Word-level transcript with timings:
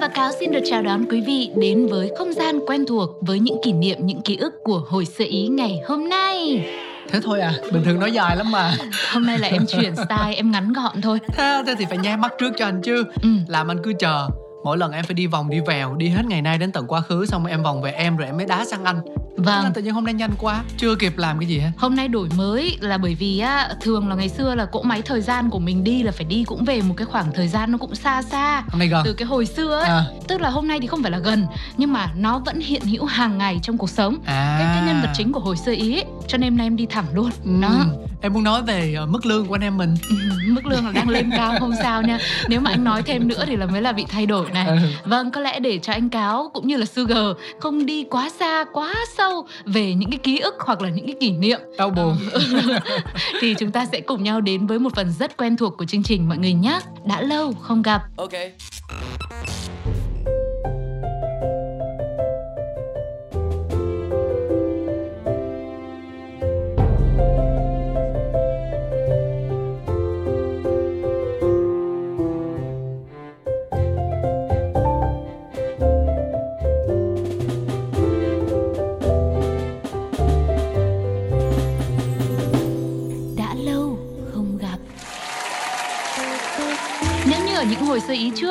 và 0.00 0.08
Cáo 0.08 0.32
xin 0.40 0.52
được 0.52 0.60
chào 0.64 0.82
đón 0.82 1.04
quý 1.10 1.20
vị 1.20 1.50
đến 1.56 1.86
với 1.86 2.10
không 2.18 2.32
gian 2.32 2.60
quen 2.66 2.84
thuộc 2.88 3.10
với 3.20 3.38
những 3.38 3.56
kỷ 3.64 3.72
niệm, 3.72 3.98
những 4.00 4.22
ký 4.22 4.36
ức 4.36 4.54
của 4.64 4.84
hồi 4.88 5.04
sơ 5.04 5.24
ý 5.24 5.48
ngày 5.48 5.80
hôm 5.86 6.08
nay. 6.08 6.66
Thế 7.08 7.20
thôi 7.22 7.40
à, 7.40 7.52
bình 7.72 7.84
thường 7.84 8.00
nói 8.00 8.12
dài 8.12 8.36
lắm 8.36 8.52
mà 8.52 8.74
Hôm 9.12 9.26
nay 9.26 9.38
là 9.38 9.48
em 9.48 9.66
chuyển 9.66 9.96
style, 9.96 10.34
em 10.36 10.50
ngắn 10.50 10.72
gọn 10.72 11.00
thôi. 11.00 11.18
Thế, 11.28 11.62
thế 11.66 11.74
thì 11.78 11.84
phải 11.88 11.98
nháy 11.98 12.16
mắt 12.16 12.32
trước 12.38 12.50
cho 12.58 12.64
anh 12.64 12.82
chứ 12.82 13.04
Ừ. 13.22 13.28
Làm 13.48 13.70
anh 13.70 13.78
cứ 13.84 13.92
chờ 13.98 14.28
Mỗi 14.64 14.78
lần 14.78 14.92
em 14.92 15.04
phải 15.04 15.14
đi 15.14 15.26
vòng 15.26 15.50
đi 15.50 15.60
vèo 15.66 15.94
Đi 15.94 16.08
hết 16.08 16.22
ngày 16.26 16.42
nay 16.42 16.58
đến 16.58 16.72
tận 16.72 16.86
quá 16.86 17.00
khứ 17.00 17.26
Xong 17.26 17.46
em 17.46 17.62
vòng 17.62 17.82
về 17.82 17.92
em 17.92 18.16
rồi 18.16 18.26
em 18.26 18.36
mới 18.36 18.46
đá 18.46 18.64
sang 18.64 18.84
anh 18.84 19.00
Vâng. 19.44 19.64
là 19.64 19.70
tự 19.74 19.82
nhiên 19.82 19.94
hôm 19.94 20.04
nay 20.04 20.14
nhanh 20.14 20.30
quá 20.38 20.62
Chưa 20.76 20.94
kịp 20.94 21.18
làm 21.18 21.38
cái 21.38 21.48
gì 21.48 21.58
hết 21.58 21.70
Hôm 21.78 21.96
nay 21.96 22.08
đổi 22.08 22.28
mới 22.36 22.78
là 22.80 22.98
bởi 22.98 23.14
vì 23.14 23.38
á 23.38 23.68
thường 23.80 24.08
là 24.08 24.14
ngày 24.14 24.28
xưa 24.28 24.54
là 24.54 24.64
cỗ 24.66 24.82
máy 24.82 25.02
thời 25.02 25.20
gian 25.20 25.50
của 25.50 25.58
mình 25.58 25.84
đi 25.84 26.02
là 26.02 26.12
phải 26.12 26.24
đi 26.24 26.44
cũng 26.44 26.64
về 26.64 26.80
một 26.82 26.94
cái 26.96 27.06
khoảng 27.06 27.32
thời 27.32 27.48
gian 27.48 27.72
nó 27.72 27.78
cũng 27.78 27.94
xa 27.94 28.22
xa 28.22 28.60
Hôm 28.68 28.78
nay 28.78 28.88
gần 28.88 29.02
từ 29.04 29.12
cái 29.12 29.26
hồi 29.26 29.46
xưa 29.46 29.78
ấy. 29.78 29.88
à, 29.88 30.04
Tức 30.28 30.40
là 30.40 30.50
hôm 30.50 30.68
nay 30.68 30.78
thì 30.80 30.86
không 30.86 31.02
phải 31.02 31.10
là 31.10 31.18
gần 31.18 31.46
nhưng 31.76 31.92
mà 31.92 32.12
nó 32.16 32.38
vẫn 32.38 32.60
hiện 32.60 32.82
hữu 32.82 33.04
hàng 33.04 33.38
ngày 33.38 33.58
trong 33.62 33.78
cuộc 33.78 33.90
sống. 33.90 34.18
à. 34.26 34.56
Cái, 34.60 34.76
cái 34.76 34.86
nhân 34.86 35.02
vật 35.02 35.10
chính 35.14 35.32
của 35.32 35.40
hồi 35.40 35.56
sơ 35.56 35.72
ý 35.72 35.94
ấy. 35.96 36.04
Cho 36.30 36.38
nên 36.38 36.50
hôm 36.50 36.58
nay 36.58 36.66
em 36.66 36.76
đi 36.76 36.86
thẳng 36.86 37.04
luôn. 37.14 37.30
Ừ. 37.44 37.50
Đó. 37.62 37.84
Em 38.22 38.32
muốn 38.32 38.44
nói 38.44 38.62
về 38.62 38.94
ờ, 38.94 39.06
mức 39.06 39.26
lương 39.26 39.46
của 39.46 39.54
anh 39.54 39.60
em 39.60 39.76
mình. 39.76 39.94
Ừ, 40.08 40.16
mức 40.46 40.66
lương 40.66 40.86
là 40.86 40.92
đang 40.92 41.08
lên 41.08 41.30
cao 41.36 41.54
không 41.60 41.72
sao 41.82 42.02
nha. 42.02 42.18
Nếu 42.48 42.60
mà 42.60 42.70
anh 42.70 42.84
nói 42.84 43.02
thêm 43.02 43.28
nữa 43.28 43.44
thì 43.46 43.56
là 43.56 43.66
mới 43.66 43.82
là 43.82 43.92
bị 43.92 44.04
thay 44.08 44.26
đổi 44.26 44.50
này. 44.50 44.66
Ừ. 44.66 44.76
vâng 45.04 45.30
có 45.30 45.40
lẽ 45.40 45.60
để 45.60 45.78
cho 45.78 45.92
anh 45.92 46.08
cáo 46.08 46.50
cũng 46.54 46.66
như 46.66 46.76
là 46.76 46.86
sugar 46.86 47.26
không 47.60 47.86
đi 47.86 48.04
quá 48.10 48.30
xa 48.38 48.64
quá 48.72 48.94
sâu 49.16 49.46
về 49.64 49.94
những 49.94 50.10
cái 50.10 50.18
ký 50.18 50.38
ức 50.38 50.54
hoặc 50.58 50.82
là 50.82 50.88
những 50.88 51.06
cái 51.06 51.14
kỷ 51.20 51.30
niệm. 51.30 51.60
Đau 51.78 51.90
buồn. 51.90 52.16
Thì 53.40 53.54
chúng 53.54 53.70
ta 53.70 53.86
sẽ 53.92 54.00
cùng 54.00 54.22
nhau 54.22 54.40
đến 54.40 54.66
với 54.66 54.78
một 54.78 54.94
phần 54.94 55.12
rất 55.18 55.36
quen 55.36 55.56
thuộc 55.56 55.76
của 55.78 55.84
chương 55.84 56.02
trình 56.02 56.28
mọi 56.28 56.38
người 56.38 56.52
nhé. 56.52 56.80
Đã 57.04 57.22
lâu 57.22 57.52
không 57.52 57.82
gặp. 57.82 58.02
Ok 58.16 58.32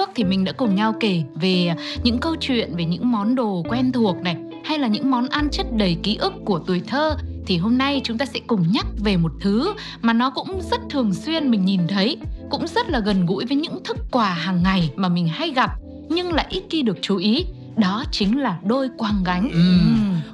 trước 0.09 0.13
thì 0.15 0.23
mình 0.23 0.43
đã 0.43 0.52
cùng 0.52 0.75
nhau 0.75 0.93
kể 0.99 1.23
về 1.35 1.75
những 2.03 2.19
câu 2.19 2.35
chuyện, 2.39 2.75
về 2.75 2.85
những 2.85 3.11
món 3.11 3.35
đồ 3.35 3.63
quen 3.69 3.91
thuộc 3.91 4.17
này, 4.23 4.35
hay 4.63 4.79
là 4.79 4.88
những 4.88 5.11
món 5.11 5.27
ăn 5.27 5.50
chất 5.51 5.66
đầy 5.78 5.97
ký 6.03 6.16
ức 6.16 6.34
của 6.45 6.59
tuổi 6.59 6.81
thơ. 6.88 7.17
Thì 7.45 7.57
hôm 7.57 7.78
nay 7.78 8.01
chúng 8.03 8.17
ta 8.17 8.25
sẽ 8.25 8.39
cùng 8.47 8.66
nhắc 8.72 8.85
về 9.03 9.17
một 9.17 9.31
thứ 9.41 9.73
mà 10.01 10.13
nó 10.13 10.29
cũng 10.29 10.61
rất 10.72 10.79
thường 10.89 11.13
xuyên 11.13 11.51
mình 11.51 11.66
nhìn 11.66 11.88
thấy, 11.88 12.17
cũng 12.50 12.67
rất 12.67 12.89
là 12.89 13.00
gần 13.00 13.25
gũi 13.25 13.45
với 13.45 13.57
những 13.57 13.84
thức 13.84 13.97
quà 14.11 14.29
hàng 14.29 14.63
ngày 14.63 14.91
mà 14.95 15.09
mình 15.09 15.28
hay 15.28 15.51
gặp, 15.51 15.72
nhưng 16.09 16.34
lại 16.34 16.45
ít 16.50 16.63
khi 16.69 16.81
được 16.81 16.97
chú 17.01 17.17
ý 17.17 17.45
đó 17.78 18.03
chính 18.12 18.40
là 18.40 18.57
đôi 18.63 18.90
quang 18.97 19.24
gánh. 19.24 19.50
Ừ. 19.53 19.59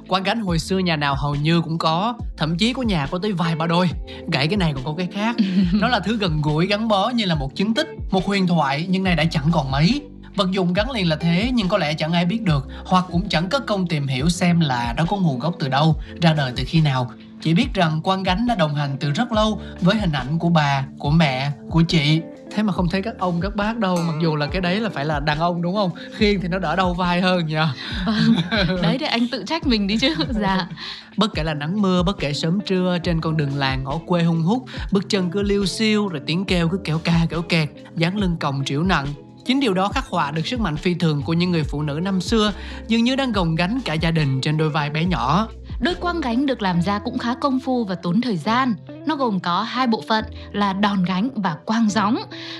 Quán 0.08 0.22
gánh 0.22 0.40
hồi 0.40 0.58
xưa 0.58 0.78
nhà 0.78 0.96
nào 0.96 1.14
hầu 1.14 1.34
như 1.34 1.60
cũng 1.60 1.78
có 1.78 2.14
Thậm 2.36 2.56
chí 2.56 2.72
có 2.72 2.82
nhà 2.82 3.06
có 3.06 3.18
tới 3.18 3.32
vài 3.32 3.56
ba 3.56 3.66
đôi. 3.66 3.90
Gãy 4.32 4.48
cái 4.48 4.56
này 4.56 4.72
còn 4.74 4.84
có 4.84 4.94
cái 4.98 5.08
khác. 5.12 5.36
Nó 5.72 5.88
là 5.88 6.00
thứ 6.00 6.16
gần 6.16 6.42
gũi 6.42 6.66
gắn 6.66 6.88
bó 6.88 7.08
như 7.08 7.24
là 7.24 7.34
một 7.34 7.56
chứng 7.56 7.74
tích 7.74 7.88
Một 8.10 8.26
huyền 8.26 8.46
thoại 8.46 8.86
nhưng 8.88 9.04
nay 9.04 9.16
đã 9.16 9.24
chẳng 9.24 9.46
còn 9.52 9.70
mấy. 9.70 10.02
Vật 10.36 10.50
dụng 10.50 10.72
gắn 10.72 10.90
liền 10.90 11.08
là 11.08 11.16
thế 11.16 11.50
nhưng 11.54 11.68
có 11.68 11.78
lẽ 11.78 11.94
chẳng 11.94 12.12
ai 12.12 12.24
biết 12.24 12.42
được 12.42 12.68
Hoặc 12.84 13.04
cũng 13.12 13.28
chẳng 13.28 13.48
có 13.48 13.58
công 13.58 13.86
tìm 13.86 14.06
hiểu 14.06 14.28
xem 14.28 14.60
là 14.60 14.94
nó 14.96 15.04
có 15.04 15.16
nguồn 15.16 15.38
gốc 15.38 15.54
từ 15.58 15.68
đâu 15.68 15.96
Ra 16.22 16.32
đời 16.32 16.52
từ 16.56 16.64
khi 16.66 16.80
nào. 16.80 17.10
Chỉ 17.42 17.54
biết 17.54 17.74
rằng 17.74 18.00
quan 18.04 18.22
gánh 18.22 18.46
đã 18.46 18.54
đồng 18.54 18.74
hành 18.74 18.96
từ 19.00 19.10
rất 19.10 19.32
lâu 19.32 19.60
Với 19.80 19.96
hình 19.96 20.12
ảnh 20.12 20.38
của 20.38 20.48
bà, 20.48 20.84
của 20.98 21.10
mẹ, 21.10 21.50
của 21.70 21.82
chị 21.82 22.20
Thế 22.50 22.62
mà 22.62 22.72
không 22.72 22.88
thấy 22.88 23.02
các 23.02 23.18
ông 23.18 23.40
các 23.40 23.56
bác 23.56 23.78
đâu 23.78 23.96
Mặc 24.06 24.14
dù 24.22 24.36
là 24.36 24.46
cái 24.46 24.60
đấy 24.60 24.80
là 24.80 24.88
phải 24.88 25.04
là 25.04 25.20
đàn 25.20 25.38
ông 25.38 25.62
đúng 25.62 25.74
không? 25.74 25.90
Khiên 26.16 26.40
thì 26.40 26.48
nó 26.48 26.58
đỡ 26.58 26.76
đau 26.76 26.94
vai 26.94 27.20
hơn 27.20 27.46
nha 27.46 27.74
vâng 28.06 28.82
đấy 28.82 28.98
để 28.98 29.06
anh 29.06 29.28
tự 29.32 29.44
trách 29.46 29.66
mình 29.66 29.86
đi 29.86 29.96
chứ. 29.98 30.14
Dạ. 30.40 30.68
Bất 31.16 31.34
kể 31.34 31.42
là 31.42 31.54
nắng 31.54 31.82
mưa, 31.82 32.02
bất 32.02 32.18
kể 32.18 32.32
sớm 32.32 32.60
trưa 32.60 32.98
trên 33.02 33.20
con 33.20 33.36
đường 33.36 33.56
làng 33.56 33.84
ngõ 33.84 33.98
quê 34.06 34.22
hung 34.22 34.42
hút, 34.42 34.64
bước 34.92 35.08
chân 35.08 35.30
cứ 35.30 35.42
liêu 35.42 35.66
xiêu 35.66 36.08
rồi 36.08 36.22
tiếng 36.26 36.44
kêu 36.44 36.68
cứ 36.68 36.78
kéo 36.84 36.98
ca 37.04 37.26
kéo 37.30 37.42
kẹt, 37.42 37.68
dáng 37.96 38.18
lưng 38.18 38.36
còng 38.40 38.62
trĩu 38.64 38.82
nặng. 38.82 39.06
Chính 39.44 39.60
điều 39.60 39.74
đó 39.74 39.88
khắc 39.88 40.06
họa 40.06 40.30
được 40.30 40.46
sức 40.46 40.60
mạnh 40.60 40.76
phi 40.76 40.94
thường 40.94 41.22
của 41.22 41.32
những 41.32 41.50
người 41.50 41.64
phụ 41.64 41.82
nữ 41.82 42.00
năm 42.02 42.20
xưa, 42.20 42.52
dường 42.88 43.04
như 43.04 43.16
đang 43.16 43.32
gồng 43.32 43.54
gánh 43.54 43.80
cả 43.84 43.94
gia 43.94 44.10
đình 44.10 44.40
trên 44.40 44.56
đôi 44.56 44.70
vai 44.70 44.90
bé 44.90 45.04
nhỏ. 45.04 45.48
Đôi 45.80 45.94
quang 45.94 46.20
gánh 46.20 46.46
được 46.46 46.62
làm 46.62 46.82
ra 46.82 46.98
cũng 46.98 47.18
khá 47.18 47.34
công 47.34 47.60
phu 47.60 47.84
và 47.84 47.94
tốn 47.94 48.20
thời 48.20 48.36
gian. 48.36 48.74
Nó 49.06 49.16
gồm 49.16 49.40
có 49.40 49.62
hai 49.62 49.86
bộ 49.86 50.02
phận 50.08 50.24
là 50.52 50.72
đòn 50.72 51.04
gánh 51.04 51.30
và 51.34 51.56
quang 51.64 51.88
gióng. 51.88 52.16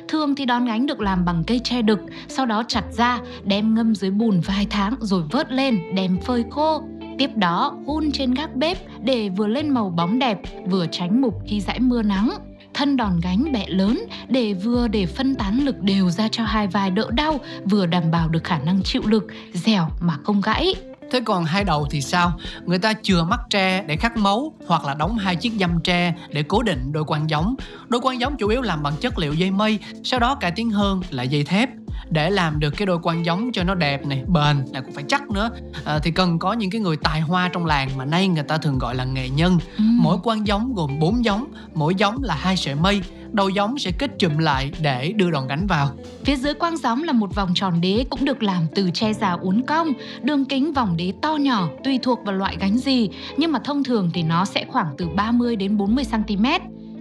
Thường 0.08 0.34
thì 0.34 0.44
đòn 0.44 0.64
gánh 0.64 0.86
được 0.86 1.00
làm 1.00 1.24
bằng 1.24 1.44
cây 1.46 1.60
tre 1.64 1.82
đực, 1.82 1.98
sau 2.28 2.46
đó 2.46 2.62
chặt 2.68 2.84
ra, 2.92 3.20
đem 3.44 3.74
ngâm 3.74 3.94
dưới 3.94 4.10
bùn 4.10 4.40
vài 4.40 4.66
tháng 4.70 4.94
rồi 5.00 5.22
vớt 5.30 5.52
lên, 5.52 5.94
đem 5.94 6.20
phơi 6.20 6.44
khô. 6.50 6.82
Tiếp 7.18 7.30
đó 7.36 7.76
hun 7.86 8.12
trên 8.12 8.34
gác 8.34 8.56
bếp 8.56 8.78
để 9.02 9.28
vừa 9.28 9.46
lên 9.46 9.70
màu 9.70 9.90
bóng 9.90 10.18
đẹp, 10.18 10.38
vừa 10.66 10.86
tránh 10.90 11.20
mục 11.20 11.34
khi 11.46 11.60
dãi 11.60 11.80
mưa 11.80 12.02
nắng. 12.02 12.30
Thân 12.74 12.96
đòn 12.96 13.20
gánh 13.22 13.52
bẹ 13.52 13.66
lớn 13.68 14.00
để 14.28 14.52
vừa 14.52 14.88
để 14.88 15.06
phân 15.06 15.34
tán 15.34 15.64
lực 15.64 15.80
đều 15.80 16.10
ra 16.10 16.28
cho 16.28 16.44
hai 16.44 16.66
vai 16.66 16.90
đỡ 16.90 17.10
đau, 17.10 17.38
vừa 17.64 17.86
đảm 17.86 18.10
bảo 18.10 18.28
được 18.28 18.44
khả 18.44 18.58
năng 18.58 18.82
chịu 18.82 19.02
lực, 19.06 19.24
dẻo 19.52 19.88
mà 20.00 20.14
không 20.24 20.40
gãy. 20.40 20.74
Thế 21.10 21.20
còn 21.24 21.44
hai 21.44 21.64
đầu 21.64 21.86
thì 21.90 22.00
sao? 22.00 22.32
Người 22.64 22.78
ta 22.78 22.92
chừa 23.02 23.24
mắt 23.24 23.40
tre 23.50 23.82
để 23.82 23.96
khắc 23.96 24.16
máu 24.16 24.52
hoặc 24.66 24.84
là 24.84 24.94
đóng 24.94 25.18
hai 25.18 25.36
chiếc 25.36 25.52
dăm 25.60 25.80
tre 25.84 26.14
để 26.28 26.42
cố 26.42 26.62
định 26.62 26.92
đôi 26.92 27.04
quan 27.06 27.30
giống. 27.30 27.54
Đôi 27.88 28.00
quan 28.00 28.20
giống 28.20 28.36
chủ 28.36 28.48
yếu 28.48 28.62
làm 28.62 28.82
bằng 28.82 28.96
chất 29.00 29.18
liệu 29.18 29.34
dây 29.34 29.50
mây, 29.50 29.78
sau 30.04 30.20
đó 30.20 30.34
cải 30.34 30.50
tiến 30.50 30.70
hơn 30.70 31.02
là 31.10 31.22
dây 31.22 31.44
thép. 31.44 31.68
Để 32.10 32.30
làm 32.30 32.60
được 32.60 32.70
cái 32.70 32.86
đôi 32.86 32.98
quan 33.02 33.24
giống 33.24 33.52
cho 33.52 33.64
nó 33.64 33.74
đẹp 33.74 34.06
này, 34.06 34.24
bền, 34.26 34.56
lại 34.72 34.82
cũng 34.82 34.92
phải 34.92 35.04
chắc 35.08 35.30
nữa 35.30 35.50
à, 35.84 35.98
Thì 35.98 36.10
cần 36.10 36.38
có 36.38 36.52
những 36.52 36.70
cái 36.70 36.80
người 36.80 36.96
tài 36.96 37.20
hoa 37.20 37.50
trong 37.52 37.66
làng 37.66 37.88
mà 37.96 38.04
nay 38.04 38.28
người 38.28 38.42
ta 38.42 38.58
thường 38.58 38.78
gọi 38.78 38.94
là 38.94 39.04
nghệ 39.04 39.28
nhân 39.28 39.58
Ừm. 39.78 39.98
Mỗi 40.02 40.18
quan 40.22 40.46
giống 40.46 40.74
gồm 40.74 40.98
4 40.98 41.24
giống, 41.24 41.46
mỗi 41.74 41.94
giống 41.94 42.22
là 42.22 42.34
hai 42.34 42.56
sợi 42.56 42.74
mây 42.74 43.02
Đầu 43.32 43.48
giống 43.48 43.78
sẽ 43.78 43.90
kết 43.90 44.10
chùm 44.18 44.38
lại 44.38 44.72
để 44.80 45.12
đưa 45.16 45.30
đòn 45.30 45.46
gánh 45.48 45.66
vào 45.66 45.90
Phía 46.24 46.36
dưới 46.36 46.54
quang 46.54 46.76
gióng 46.76 47.02
là 47.02 47.12
một 47.12 47.34
vòng 47.34 47.52
tròn 47.54 47.80
đế 47.80 48.04
cũng 48.10 48.24
được 48.24 48.42
làm 48.42 48.66
từ 48.74 48.90
tre 48.90 49.12
già 49.12 49.32
uốn 49.32 49.62
cong, 49.66 49.92
đường 50.22 50.44
kính 50.44 50.72
vòng 50.72 50.96
đế 50.96 51.12
to 51.22 51.36
nhỏ 51.36 51.68
tùy 51.84 51.98
thuộc 52.02 52.18
vào 52.24 52.34
loại 52.34 52.56
gánh 52.60 52.78
gì, 52.78 53.10
nhưng 53.36 53.52
mà 53.52 53.58
thông 53.64 53.84
thường 53.84 54.10
thì 54.14 54.22
nó 54.22 54.44
sẽ 54.44 54.64
khoảng 54.68 54.94
từ 54.98 55.08
30 55.08 55.56
đến 55.56 55.76
40 55.76 56.04
cm. 56.12 56.44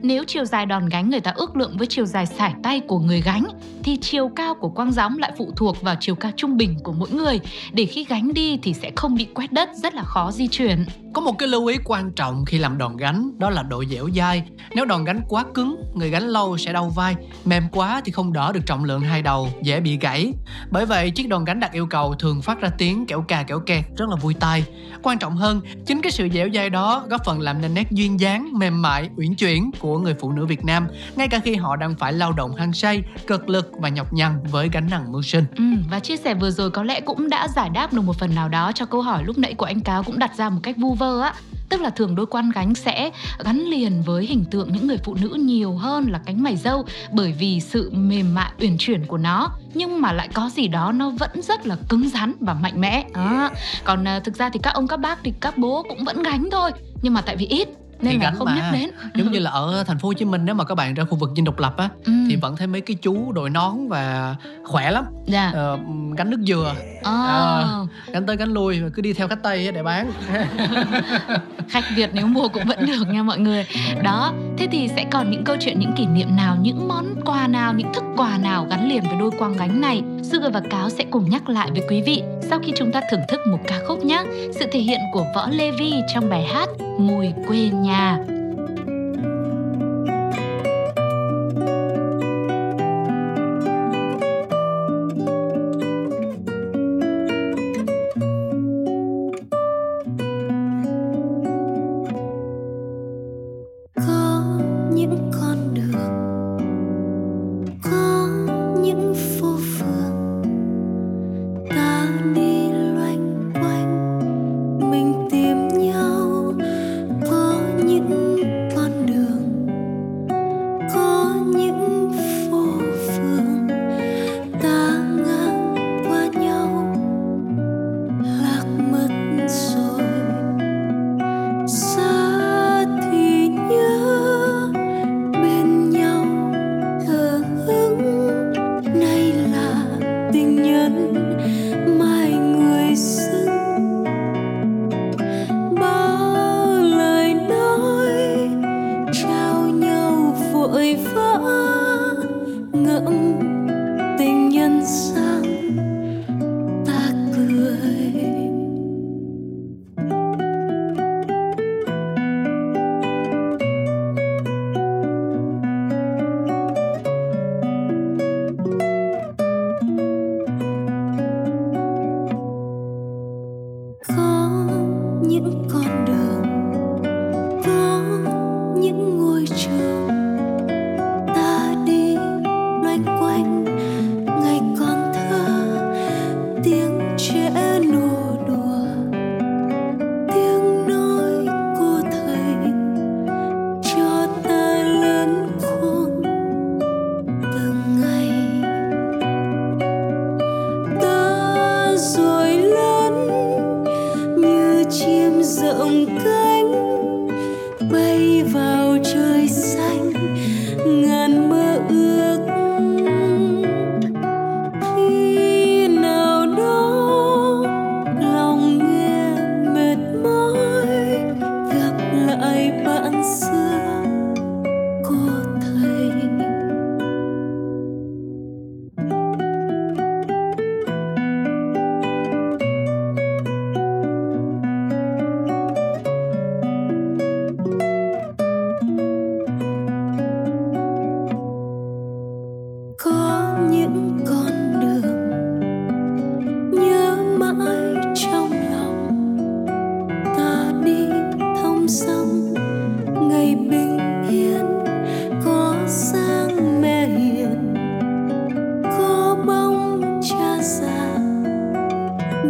Nếu 0.02 0.24
chiều 0.28 0.46
dài 0.46 0.66
đòn 0.66 0.90
gánh 0.90 1.10
người 1.10 1.20
ta 1.20 1.32
ước 1.36 1.56
lượng 1.56 1.76
với 1.78 1.88
chiều 1.88 2.06
dài 2.06 2.26
sải 2.26 2.54
tay 2.64 2.82
của 2.88 3.00
người 3.00 3.22
gánh, 3.22 3.44
thì 3.84 3.98
chiều 4.02 4.30
cao 4.36 4.56
của 4.56 4.70
quang 4.70 4.92
gióng 4.92 5.18
lại 5.18 5.32
phụ 5.38 5.52
thuộc 5.56 5.82
vào 5.82 5.96
chiều 6.00 6.16
cao 6.16 6.32
trung 6.36 6.58
bình 6.58 6.78
của 6.84 6.94
mỗi 6.94 7.10
người 7.10 7.40
để 7.74 7.86
khi 7.86 8.06
gánh 8.10 8.34
đi 8.34 8.60
thì 8.64 8.74
sẽ 8.74 8.92
không 8.96 9.16
bị 9.16 9.28
quét 9.34 9.52
đất, 9.52 9.70
rất 9.76 9.94
là 9.94 10.04
khó 10.04 10.32
di 10.32 10.48
chuyển. 10.48 10.86
Có 11.16 11.22
một 11.22 11.38
cái 11.38 11.48
lưu 11.48 11.66
ý 11.66 11.78
quan 11.84 12.12
trọng 12.12 12.46
khi 12.46 12.58
làm 12.58 12.78
đòn 12.78 12.98
gánh 12.98 13.40
đó 13.40 13.50
là 13.50 13.64
độ 13.64 13.84
dẻo 13.86 14.10
dai. 14.16 14.44
Nếu 14.76 14.86
đòn 14.86 15.04
gánh 15.04 15.22
quá 15.30 15.46
cứng, 15.54 15.84
người 15.96 16.10
gánh 16.10 16.24
lâu 16.24 16.58
sẽ 16.58 16.74
đau 16.74 16.90
vai, 16.90 17.16
mềm 17.46 17.64
quá 17.72 18.02
thì 18.06 18.12
không 18.12 18.34
đỡ 18.34 18.52
được 18.54 18.60
trọng 18.66 18.84
lượng 18.84 19.02
hai 19.02 19.22
đầu, 19.22 19.50
dễ 19.62 19.80
bị 19.80 19.98
gãy. 19.98 20.34
Bởi 20.72 20.86
vậy, 20.86 21.12
chiếc 21.12 21.30
đòn 21.30 21.46
gánh 21.46 21.60
đặt 21.60 21.72
yêu 21.72 21.88
cầu 21.88 22.16
thường 22.16 22.42
phát 22.42 22.62
ra 22.62 22.70
tiếng 22.78 23.06
kẽo 23.06 23.22
cà 23.22 23.44
kẽo 23.44 23.60
kẹt 23.60 23.86
rất 23.98 24.10
là 24.10 24.16
vui 24.16 24.34
tai. 24.34 24.66
Quan 25.04 25.18
trọng 25.18 25.36
hơn, 25.36 25.62
chính 25.86 26.02
cái 26.02 26.12
sự 26.12 26.30
dẻo 26.34 26.48
dai 26.54 26.70
đó 26.70 27.04
góp 27.10 27.26
phần 27.26 27.42
làm 27.42 27.62
nên 27.62 27.74
nét 27.74 27.92
duyên 27.92 28.20
dáng, 28.20 28.50
mềm 28.54 28.82
mại, 28.82 29.10
uyển 29.18 29.36
chuyển 29.36 29.72
của 29.80 30.00
người 30.00 30.16
phụ 30.20 30.32
nữ 30.32 30.46
Việt 30.46 30.66
Nam, 30.66 30.88
ngay 31.16 31.28
cả 31.28 31.40
khi 31.40 31.56
họ 31.56 31.76
đang 31.76 31.96
phải 31.96 32.14
lao 32.14 32.34
động 32.34 32.56
hăng 32.56 32.74
say, 32.74 33.04
cực 33.28 33.50
lực 33.50 33.72
và 33.80 33.90
nhọc 33.90 34.14
nhằn 34.14 34.44
với 34.52 34.70
gánh 34.72 34.88
nặng 34.90 35.12
mưu 35.12 35.22
sinh. 35.22 35.46
Ừ, 35.58 35.64
và 35.92 36.00
chia 36.00 36.18
sẻ 36.18 36.34
vừa 36.34 36.52
rồi 36.52 36.72
có 36.72 36.84
lẽ 36.84 37.02
cũng 37.02 37.30
đã 37.30 37.48
giải 37.56 37.70
đáp 37.70 37.94
được 37.94 38.02
một 38.02 38.16
phần 38.20 38.36
nào 38.36 38.50
đó 38.50 38.72
cho 38.76 38.86
câu 38.86 39.02
hỏi 39.02 39.24
lúc 39.24 39.38
nãy 39.38 39.54
của 39.54 39.66
anh 39.66 39.80
Cáo 39.80 40.04
cũng 40.04 40.20
đặt 40.20 40.32
ra 40.38 40.50
một 40.50 40.60
cách 40.64 40.76
vu 40.78 40.94
vơ 40.94 41.05
á. 41.22 41.34
Tức 41.70 41.82
là 41.82 41.90
thường 41.90 42.16
đôi 42.16 42.26
quan 42.26 42.50
gánh 42.50 42.76
sẽ 42.76 43.10
gắn 43.46 43.60
liền 43.60 44.02
với 44.02 44.26
hình 44.26 44.46
tượng 44.52 44.74
những 44.74 44.88
người 44.88 44.98
phụ 44.98 45.16
nữ 45.22 45.28
nhiều 45.28 45.74
hơn 45.74 46.08
là 46.12 46.20
cánh 46.26 46.44
mày 46.44 46.56
dâu 46.56 46.86
bởi 47.12 47.32
vì 47.40 47.60
sự 47.60 47.92
mềm 47.94 48.36
mại 48.36 48.52
uyển 48.60 48.78
chuyển 48.78 49.06
của 49.06 49.18
nó. 49.18 49.50
Nhưng 49.74 50.02
mà 50.02 50.14
lại 50.14 50.30
có 50.34 50.50
gì 50.50 50.68
đó 50.68 50.92
nó 50.92 51.10
vẫn 51.10 51.42
rất 51.42 51.68
là 51.68 51.78
cứng 51.90 52.10
rắn 52.10 52.34
và 52.40 52.54
mạnh 52.54 52.82
mẽ. 52.82 53.06
À, 53.14 53.50
còn 53.84 54.08
à, 54.08 54.20
thực 54.20 54.36
ra 54.36 54.50
thì 54.50 54.60
các 54.64 54.74
ông 54.74 54.88
các 54.88 54.98
bác 54.98 55.20
thì 55.24 55.34
các 55.42 55.58
bố 55.58 55.86
cũng 55.90 56.04
vẫn 56.06 56.24
gánh 56.24 56.50
thôi. 56.52 56.72
Nhưng 57.02 57.14
mà 57.14 57.22
tại 57.22 57.36
vì 57.36 57.46
ít 57.46 57.70
nên 58.02 58.12
thì 58.12 58.18
là 58.18 58.24
gánh 58.24 58.36
không 58.38 58.46
mà. 58.46 58.56
nhắc 58.56 58.66
đến. 58.74 58.90
Giống 59.16 59.32
như 59.32 59.40
là 59.40 59.52
ở 59.52 59.84
thành 59.88 60.00
phố 60.00 60.08
Hồ 60.08 60.14
Chí 60.14 60.26
Minh 60.26 60.46
nếu 60.46 60.56
mà 60.56 60.64
các 60.64 60.76
bạn 60.76 60.94
ra 60.94 61.04
khu 61.04 61.18
vực 61.18 61.32
dinh 61.36 61.46
độc 61.46 61.60
lập 61.60 61.78
á 61.78 61.90
ừ. 62.06 62.12
thì 62.30 62.36
vẫn 62.36 62.58
thấy 62.58 62.68
mấy 62.68 62.82
cái 62.82 62.98
chú 63.02 63.32
đội 63.32 63.50
nón 63.50 63.88
và 63.88 64.36
khỏe 64.64 64.92
lắm. 64.92 65.06
Dạ. 65.26 65.52
Ờ, 65.54 65.78
gánh 66.18 66.30
nước 66.30 66.40
dừa. 66.48 66.74
À, 67.04 67.12
ờ. 67.12 67.88
gánh 68.14 68.26
tới 68.26 68.38
gánh 68.38 68.50
lui 68.50 68.80
và 68.80 68.90
cứ 68.94 69.02
đi 69.02 69.14
theo 69.14 69.28
khách 69.28 69.44
tây 69.44 69.72
để 69.72 69.84
bán. 69.84 70.12
Khách 71.70 71.84
Việt 71.96 72.10
nếu 72.14 72.28
mua 72.28 72.48
cũng 72.48 72.64
vẫn 72.66 72.86
được 72.86 73.08
nha 73.08 73.24
mọi 73.24 73.40
người. 73.40 73.66
Đó 74.04 74.34
thế 74.58 74.68
thì 74.72 74.90
sẽ 74.96 75.06
còn 75.12 75.32
những 75.32 75.44
câu 75.44 75.56
chuyện 75.60 75.80
những 75.80 75.94
kỷ 75.98 76.06
niệm 76.06 76.36
nào 76.36 76.58
những 76.62 76.88
món 76.88 77.22
quà 77.26 77.48
nào 77.48 77.74
những 77.74 77.94
thức 77.94 78.04
quà 78.18 78.38
nào 78.38 78.68
gắn 78.70 78.90
liền 78.90 79.04
với 79.04 79.20
đôi 79.20 79.32
quang 79.40 79.58
gánh 79.58 79.82
này? 79.82 80.04
Sugar 80.24 80.54
và 80.54 80.62
Cáo 80.70 80.90
sẽ 80.90 81.06
cùng 81.12 81.30
nhắc 81.30 81.50
lại 81.50 81.70
với 81.72 81.82
quý 81.90 82.02
vị 82.06 82.24
sau 82.50 82.60
khi 82.60 82.74
chúng 82.78 82.92
ta 82.92 83.02
thưởng 83.12 83.22
thức 83.30 83.40
một 83.52 83.60
ca 83.68 83.80
khúc 83.88 84.06
nhé 84.06 84.24
sự 84.60 84.66
thể 84.72 84.80
hiện 84.80 85.00
của 85.14 85.26
Võ 85.36 85.50
Lê 85.50 85.72
Vi 85.72 85.94
trong 86.14 86.30
bài 86.30 86.46
hát 86.54 86.70
Mùi 86.98 87.34
quê 87.48 87.70
nhà. 87.70 88.20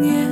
Yeah. 0.02 0.25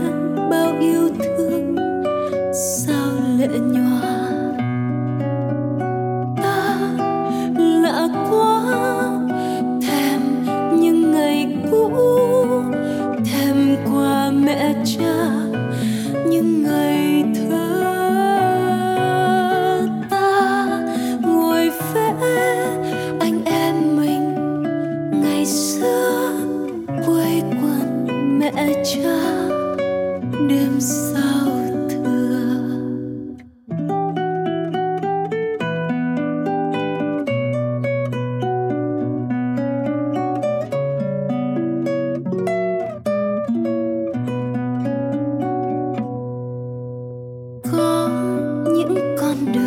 wonder. 49.33 49.62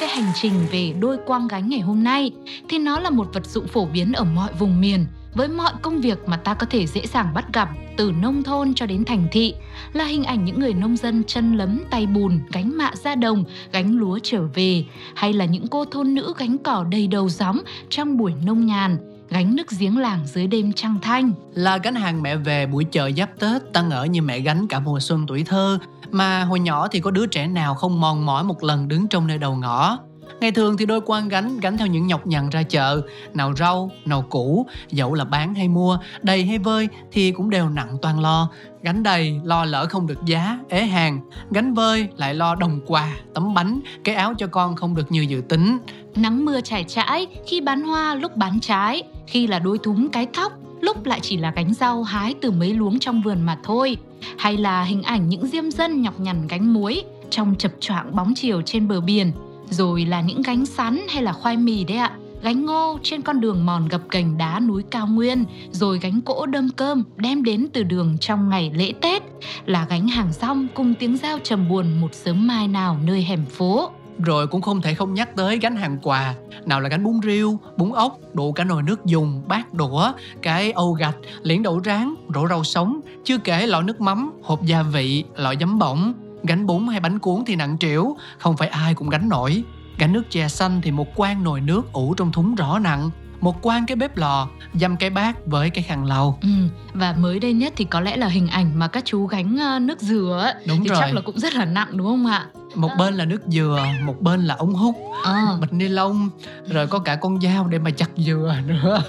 Cái 0.00 0.08
hành 0.08 0.32
trình 0.34 0.52
về 0.72 0.94
đôi 1.00 1.18
quang 1.26 1.48
gánh 1.48 1.68
ngày 1.68 1.80
hôm 1.80 2.04
nay, 2.04 2.30
thì 2.68 2.78
nó 2.78 3.00
là 3.00 3.10
một 3.10 3.28
vật 3.32 3.46
dụng 3.46 3.68
phổ 3.68 3.86
biến 3.86 4.12
ở 4.12 4.24
mọi 4.24 4.52
vùng 4.58 4.80
miền, 4.80 5.06
với 5.34 5.48
mọi 5.48 5.72
công 5.82 6.00
việc 6.00 6.18
mà 6.26 6.36
ta 6.36 6.54
có 6.54 6.66
thể 6.70 6.86
dễ 6.86 7.06
dàng 7.06 7.34
bắt 7.34 7.44
gặp, 7.52 7.68
từ 7.96 8.12
nông 8.20 8.42
thôn 8.42 8.74
cho 8.74 8.86
đến 8.86 9.04
thành 9.04 9.26
thị, 9.32 9.54
là 9.92 10.04
hình 10.04 10.24
ảnh 10.24 10.44
những 10.44 10.60
người 10.60 10.74
nông 10.74 10.96
dân 10.96 11.24
chân 11.26 11.56
lấm, 11.56 11.82
tay 11.90 12.06
bùn, 12.06 12.40
gánh 12.52 12.78
mạ 12.78 12.90
ra 13.04 13.14
đồng, 13.14 13.44
gánh 13.72 13.98
lúa 13.98 14.18
trở 14.22 14.42
về, 14.54 14.84
hay 15.14 15.32
là 15.32 15.44
những 15.44 15.66
cô 15.68 15.84
thôn 15.84 16.14
nữ 16.14 16.34
gánh 16.38 16.58
cỏ 16.58 16.84
đầy 16.90 17.06
đầu 17.06 17.28
gióng 17.28 17.60
trong 17.88 18.16
buổi 18.16 18.32
nông 18.44 18.66
nhàn, 18.66 18.96
gánh 19.30 19.56
nước 19.56 19.66
giếng 19.78 19.98
làng 19.98 20.20
dưới 20.26 20.46
đêm 20.46 20.72
trăng 20.72 20.96
thanh. 21.02 21.32
Là 21.54 21.76
gánh 21.76 21.94
hàng 21.94 22.22
mẹ 22.22 22.36
về 22.36 22.66
buổi 22.66 22.84
chợ 22.84 23.10
giáp 23.16 23.40
tết 23.40 23.72
ta 23.72 23.82
ngỡ 23.82 24.04
như 24.04 24.22
mẹ 24.22 24.40
gánh 24.40 24.66
cả 24.68 24.80
mùa 24.80 25.00
xuân 25.00 25.26
tuổi 25.26 25.44
thơ 25.44 25.78
mà 26.16 26.44
hồi 26.44 26.60
nhỏ 26.60 26.88
thì 26.88 27.00
có 27.00 27.10
đứa 27.10 27.26
trẻ 27.26 27.46
nào 27.46 27.74
không 27.74 28.00
mòn 28.00 28.26
mỏi 28.26 28.44
một 28.44 28.64
lần 28.64 28.88
đứng 28.88 29.08
trong 29.08 29.26
nơi 29.26 29.38
đầu 29.38 29.54
ngõ 29.54 29.98
Ngày 30.40 30.52
thường 30.52 30.76
thì 30.76 30.86
đôi 30.86 31.00
quan 31.06 31.28
gánh 31.28 31.60
gánh 31.60 31.78
theo 31.78 31.86
những 31.86 32.06
nhọc 32.06 32.26
nhằn 32.26 32.50
ra 32.50 32.62
chợ, 32.62 33.00
nào 33.34 33.54
rau, 33.56 33.90
nào 34.04 34.22
củ, 34.22 34.66
dẫu 34.90 35.14
là 35.14 35.24
bán 35.24 35.54
hay 35.54 35.68
mua, 35.68 35.98
đầy 36.22 36.44
hay 36.44 36.58
vơi 36.58 36.88
thì 37.12 37.30
cũng 37.30 37.50
đều 37.50 37.68
nặng 37.68 37.96
toàn 38.02 38.20
lo. 38.20 38.48
Gánh 38.82 39.02
đầy 39.02 39.40
lo 39.44 39.64
lỡ 39.64 39.86
không 39.86 40.06
được 40.06 40.24
giá, 40.24 40.58
ế 40.68 40.84
hàng, 40.84 41.20
gánh 41.50 41.74
vơi 41.74 42.08
lại 42.16 42.34
lo 42.34 42.54
đồng 42.54 42.80
quà, 42.86 43.12
tấm 43.34 43.54
bánh, 43.54 43.80
cái 44.04 44.14
áo 44.14 44.34
cho 44.38 44.46
con 44.46 44.76
không 44.76 44.94
được 44.94 45.12
như 45.12 45.20
dự 45.20 45.42
tính. 45.48 45.78
Nắng 46.16 46.44
mưa 46.44 46.60
trải 46.60 46.84
trải, 46.84 47.26
khi 47.46 47.60
bán 47.60 47.82
hoa 47.82 48.14
lúc 48.14 48.36
bán 48.36 48.60
trái, 48.60 49.02
khi 49.26 49.46
là 49.46 49.58
đuôi 49.58 49.78
thúng 49.82 50.08
cái 50.08 50.26
thóc, 50.32 50.52
lúc 50.80 51.06
lại 51.06 51.20
chỉ 51.22 51.36
là 51.36 51.52
gánh 51.56 51.74
rau 51.74 52.02
hái 52.02 52.34
từ 52.40 52.50
mấy 52.50 52.74
luống 52.74 52.98
trong 52.98 53.22
vườn 53.22 53.40
mà 53.42 53.58
thôi. 53.62 53.96
Hay 54.38 54.56
là 54.56 54.82
hình 54.82 55.02
ảnh 55.02 55.28
những 55.28 55.46
diêm 55.46 55.70
dân 55.70 56.02
nhọc 56.02 56.20
nhằn 56.20 56.46
gánh 56.48 56.74
muối 56.74 57.02
trong 57.30 57.54
chập 57.58 57.72
choạng 57.80 58.16
bóng 58.16 58.32
chiều 58.36 58.62
trên 58.62 58.88
bờ 58.88 59.00
biển. 59.00 59.32
Rồi 59.70 60.04
là 60.04 60.20
những 60.20 60.42
gánh 60.42 60.66
sắn 60.66 61.00
hay 61.08 61.22
là 61.22 61.32
khoai 61.32 61.56
mì 61.56 61.84
đấy 61.84 61.96
ạ. 61.98 62.12
Gánh 62.42 62.66
ngô 62.66 62.98
trên 63.02 63.22
con 63.22 63.40
đường 63.40 63.66
mòn 63.66 63.88
gập 63.88 64.10
ghềnh 64.10 64.38
đá 64.38 64.60
núi 64.60 64.82
cao 64.90 65.06
nguyên. 65.06 65.44
Rồi 65.70 65.98
gánh 65.98 66.20
cỗ 66.20 66.46
đơm 66.46 66.70
cơm 66.76 67.02
đem 67.16 67.42
đến 67.42 67.66
từ 67.72 67.82
đường 67.82 68.16
trong 68.20 68.48
ngày 68.48 68.70
lễ 68.74 68.92
tết. 69.00 69.22
Là 69.66 69.86
gánh 69.88 70.08
hàng 70.08 70.32
rong 70.32 70.66
cùng 70.74 70.94
tiếng 70.94 71.16
giao 71.16 71.38
trầm 71.38 71.68
buồn 71.68 72.00
một 72.00 72.14
sớm 72.14 72.46
mai 72.46 72.68
nào 72.68 72.98
nơi 73.04 73.22
hẻm 73.22 73.44
phố 73.44 73.90
rồi 74.18 74.46
cũng 74.46 74.62
không 74.62 74.82
thể 74.82 74.94
không 74.94 75.14
nhắc 75.14 75.36
tới 75.36 75.58
gánh 75.58 75.76
hàng 75.76 75.98
quà 76.02 76.34
nào 76.66 76.80
là 76.80 76.88
gánh 76.88 77.04
bún 77.04 77.20
riêu 77.24 77.58
bún 77.76 77.92
ốc 77.92 78.18
đủ 78.34 78.52
cả 78.52 78.64
nồi 78.64 78.82
nước 78.82 79.04
dùng 79.04 79.42
bát 79.46 79.74
đũa 79.74 80.12
cái 80.42 80.72
âu 80.72 80.92
gạch 80.92 81.16
liễn 81.42 81.62
đậu 81.62 81.80
rán 81.84 82.14
rổ 82.34 82.48
rau 82.48 82.64
sống 82.64 83.00
chưa 83.24 83.38
kể 83.38 83.66
lọ 83.66 83.82
nước 83.82 84.00
mắm 84.00 84.32
hộp 84.42 84.64
gia 84.64 84.82
vị 84.82 85.24
lọ 85.36 85.54
giấm 85.60 85.78
bỏng 85.78 86.14
Gánh 86.46 86.66
bún 86.66 86.86
hay 86.86 87.00
bánh 87.00 87.18
cuốn 87.18 87.44
thì 87.46 87.56
nặng 87.56 87.76
trĩu, 87.78 88.16
không 88.38 88.56
phải 88.56 88.68
ai 88.68 88.94
cũng 88.94 89.08
gánh 89.08 89.28
nổi. 89.28 89.64
Gánh 89.98 90.12
nước 90.12 90.22
chè 90.30 90.48
xanh 90.48 90.80
thì 90.82 90.90
một 90.90 91.06
quan 91.16 91.44
nồi 91.44 91.60
nước 91.60 91.92
ủ 91.92 92.14
trong 92.14 92.32
thúng 92.32 92.54
rõ 92.54 92.78
nặng, 92.78 93.10
một 93.40 93.56
quan 93.62 93.86
cái 93.86 93.96
bếp 93.96 94.16
lò 94.16 94.48
dăm 94.74 94.96
cái 94.96 95.10
bát 95.10 95.46
với 95.46 95.70
cái 95.70 95.84
khăn 95.84 96.04
lau 96.04 96.38
ừ, 96.42 96.48
và 96.94 97.14
mới 97.18 97.38
đây 97.38 97.52
nhất 97.52 97.72
thì 97.76 97.84
có 97.84 98.00
lẽ 98.00 98.16
là 98.16 98.28
hình 98.28 98.48
ảnh 98.48 98.78
mà 98.78 98.88
các 98.88 99.04
chú 99.04 99.26
gánh 99.26 99.58
uh, 99.76 99.82
nước 99.82 100.00
dừa 100.00 100.38
ấy, 100.42 100.54
đúng 100.66 100.82
thì 100.82 100.88
rồi. 100.88 100.98
chắc 101.00 101.14
là 101.14 101.20
cũng 101.20 101.38
rất 101.38 101.54
là 101.54 101.64
nặng 101.64 101.88
đúng 101.92 102.06
không 102.06 102.26
ạ 102.26 102.46
một 102.76 102.90
bên 102.98 103.14
là 103.14 103.24
nước 103.24 103.42
dừa 103.46 103.86
một 104.04 104.20
bên 104.20 104.44
là 104.44 104.54
ống 104.54 104.74
hút 104.74 104.94
à. 105.24 105.46
bịch 105.60 105.72
ni 105.72 105.88
lông 105.88 106.30
rồi 106.68 106.86
có 106.86 106.98
cả 106.98 107.16
con 107.16 107.40
dao 107.40 107.66
để 107.66 107.78
mà 107.78 107.90
chặt 107.90 108.10
dừa 108.16 108.54
nữa 108.66 109.02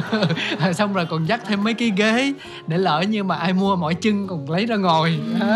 xong 0.74 0.92
rồi 0.92 1.06
còn 1.06 1.26
dắt 1.26 1.40
thêm 1.46 1.64
mấy 1.64 1.74
cái 1.74 1.92
ghế 1.96 2.32
để 2.66 2.78
lỡ 2.78 3.00
như 3.08 3.24
mà 3.24 3.36
ai 3.36 3.52
mua 3.52 3.76
mỏi 3.76 3.94
chân 3.94 4.26
còn 4.26 4.50
lấy 4.50 4.66
ra 4.66 4.76
ngồi 4.76 5.20
ừ. 5.40 5.46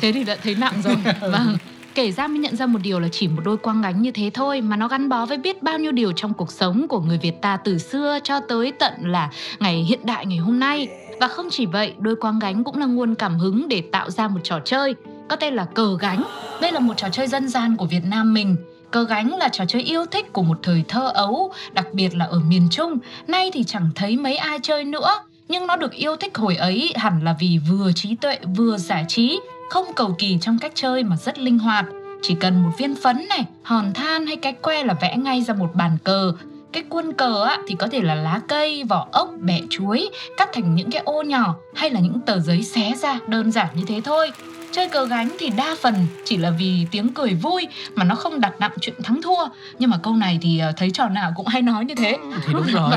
thế 0.00 0.12
thì 0.12 0.24
đã 0.24 0.36
thấy 0.42 0.54
nặng 0.54 0.82
rồi 0.84 0.96
vâng 1.20 1.56
kể 1.94 2.12
ra 2.12 2.26
mới 2.26 2.38
nhận 2.38 2.56
ra 2.56 2.66
một 2.66 2.78
điều 2.82 3.00
là 3.00 3.08
chỉ 3.12 3.28
một 3.28 3.42
đôi 3.44 3.56
quang 3.56 3.82
gánh 3.82 4.02
như 4.02 4.10
thế 4.10 4.30
thôi 4.34 4.60
mà 4.60 4.76
nó 4.76 4.88
gắn 4.88 5.08
bó 5.08 5.26
với 5.26 5.38
biết 5.38 5.62
bao 5.62 5.78
nhiêu 5.78 5.92
điều 5.92 6.12
trong 6.12 6.34
cuộc 6.34 6.52
sống 6.52 6.88
của 6.88 7.00
người 7.00 7.18
Việt 7.18 7.42
ta 7.42 7.56
từ 7.56 7.78
xưa 7.78 8.18
cho 8.24 8.40
tới 8.40 8.72
tận 8.78 8.92
là 9.02 9.30
ngày 9.58 9.84
hiện 9.88 10.00
đại 10.06 10.26
ngày 10.26 10.38
hôm 10.38 10.60
nay. 10.60 10.88
Và 11.20 11.28
không 11.28 11.48
chỉ 11.50 11.66
vậy, 11.66 11.94
đôi 11.98 12.16
quang 12.16 12.38
gánh 12.38 12.64
cũng 12.64 12.78
là 12.78 12.86
nguồn 12.86 13.14
cảm 13.14 13.38
hứng 13.38 13.68
để 13.68 13.82
tạo 13.92 14.10
ra 14.10 14.28
một 14.28 14.40
trò 14.42 14.60
chơi 14.64 14.94
có 15.30 15.36
tên 15.36 15.54
là 15.54 15.64
cờ 15.64 15.96
gánh. 16.00 16.24
Đây 16.60 16.72
là 16.72 16.80
một 16.80 16.94
trò 16.96 17.08
chơi 17.12 17.28
dân 17.28 17.48
gian 17.48 17.76
của 17.76 17.86
Việt 17.86 18.04
Nam 18.04 18.34
mình. 18.34 18.56
Cờ 18.90 19.04
gánh 19.04 19.36
là 19.36 19.48
trò 19.48 19.64
chơi 19.68 19.82
yêu 19.82 20.06
thích 20.06 20.32
của 20.32 20.42
một 20.42 20.58
thời 20.62 20.84
thơ 20.88 21.10
ấu, 21.14 21.52
đặc 21.72 21.86
biệt 21.92 22.14
là 22.14 22.24
ở 22.24 22.40
miền 22.40 22.68
Trung. 22.70 22.98
Nay 23.26 23.50
thì 23.54 23.64
chẳng 23.64 23.90
thấy 23.94 24.16
mấy 24.16 24.36
ai 24.36 24.58
chơi 24.62 24.84
nữa, 24.84 25.18
nhưng 25.48 25.66
nó 25.66 25.76
được 25.76 25.92
yêu 25.92 26.16
thích 26.16 26.36
hồi 26.36 26.56
ấy 26.56 26.92
hẳn 26.96 27.24
là 27.24 27.36
vì 27.40 27.58
vừa 27.70 27.92
trí 27.92 28.16
tuệ 28.16 28.38
vừa 28.56 28.76
giải 28.76 29.04
trí 29.08 29.40
không 29.70 29.84
cầu 29.96 30.14
kỳ 30.18 30.38
trong 30.40 30.58
cách 30.58 30.72
chơi 30.74 31.04
mà 31.04 31.16
rất 31.16 31.38
linh 31.38 31.58
hoạt. 31.58 31.84
Chỉ 32.22 32.34
cần 32.34 32.62
một 32.62 32.70
viên 32.78 32.94
phấn 33.02 33.28
này, 33.28 33.44
hòn 33.62 33.92
than 33.94 34.26
hay 34.26 34.36
cái 34.36 34.52
que 34.52 34.84
là 34.84 34.94
vẽ 34.94 35.16
ngay 35.16 35.42
ra 35.42 35.54
một 35.54 35.70
bàn 35.74 35.96
cờ. 36.04 36.32
Cái 36.72 36.82
quân 36.88 37.12
cờ 37.12 37.44
á, 37.44 37.58
thì 37.68 37.74
có 37.74 37.86
thể 37.86 38.00
là 38.00 38.14
lá 38.14 38.40
cây, 38.48 38.84
vỏ 38.84 39.08
ốc, 39.12 39.30
bẹ 39.40 39.60
chuối, 39.70 40.10
cắt 40.36 40.48
thành 40.52 40.74
những 40.74 40.90
cái 40.90 41.02
ô 41.04 41.22
nhỏ 41.22 41.54
hay 41.74 41.90
là 41.90 42.00
những 42.00 42.20
tờ 42.26 42.38
giấy 42.38 42.62
xé 42.62 42.92
ra, 43.02 43.18
đơn 43.26 43.52
giản 43.52 43.66
như 43.74 43.84
thế 43.86 44.00
thôi. 44.04 44.30
Chơi 44.72 44.88
cờ 44.88 45.06
gánh 45.06 45.36
thì 45.38 45.50
đa 45.50 45.76
phần 45.80 45.94
chỉ 46.24 46.36
là 46.36 46.50
vì 46.50 46.86
tiếng 46.90 47.08
cười 47.14 47.34
vui 47.34 47.68
mà 47.94 48.04
nó 48.04 48.14
không 48.14 48.40
đặt 48.40 48.60
nặng 48.60 48.70
chuyện 48.80 49.02
thắng 49.02 49.22
thua. 49.22 49.48
Nhưng 49.78 49.90
mà 49.90 49.98
câu 50.02 50.16
này 50.16 50.38
thì 50.42 50.58
ờ, 50.58 50.72
thấy 50.76 50.90
trò 50.90 51.08
nào 51.08 51.32
cũng 51.36 51.46
hay 51.46 51.62
nói 51.62 51.84
như 51.84 51.94
thế. 51.94 52.18
Thì 52.46 52.52
đúng 52.52 52.66
rồi. 52.66 52.90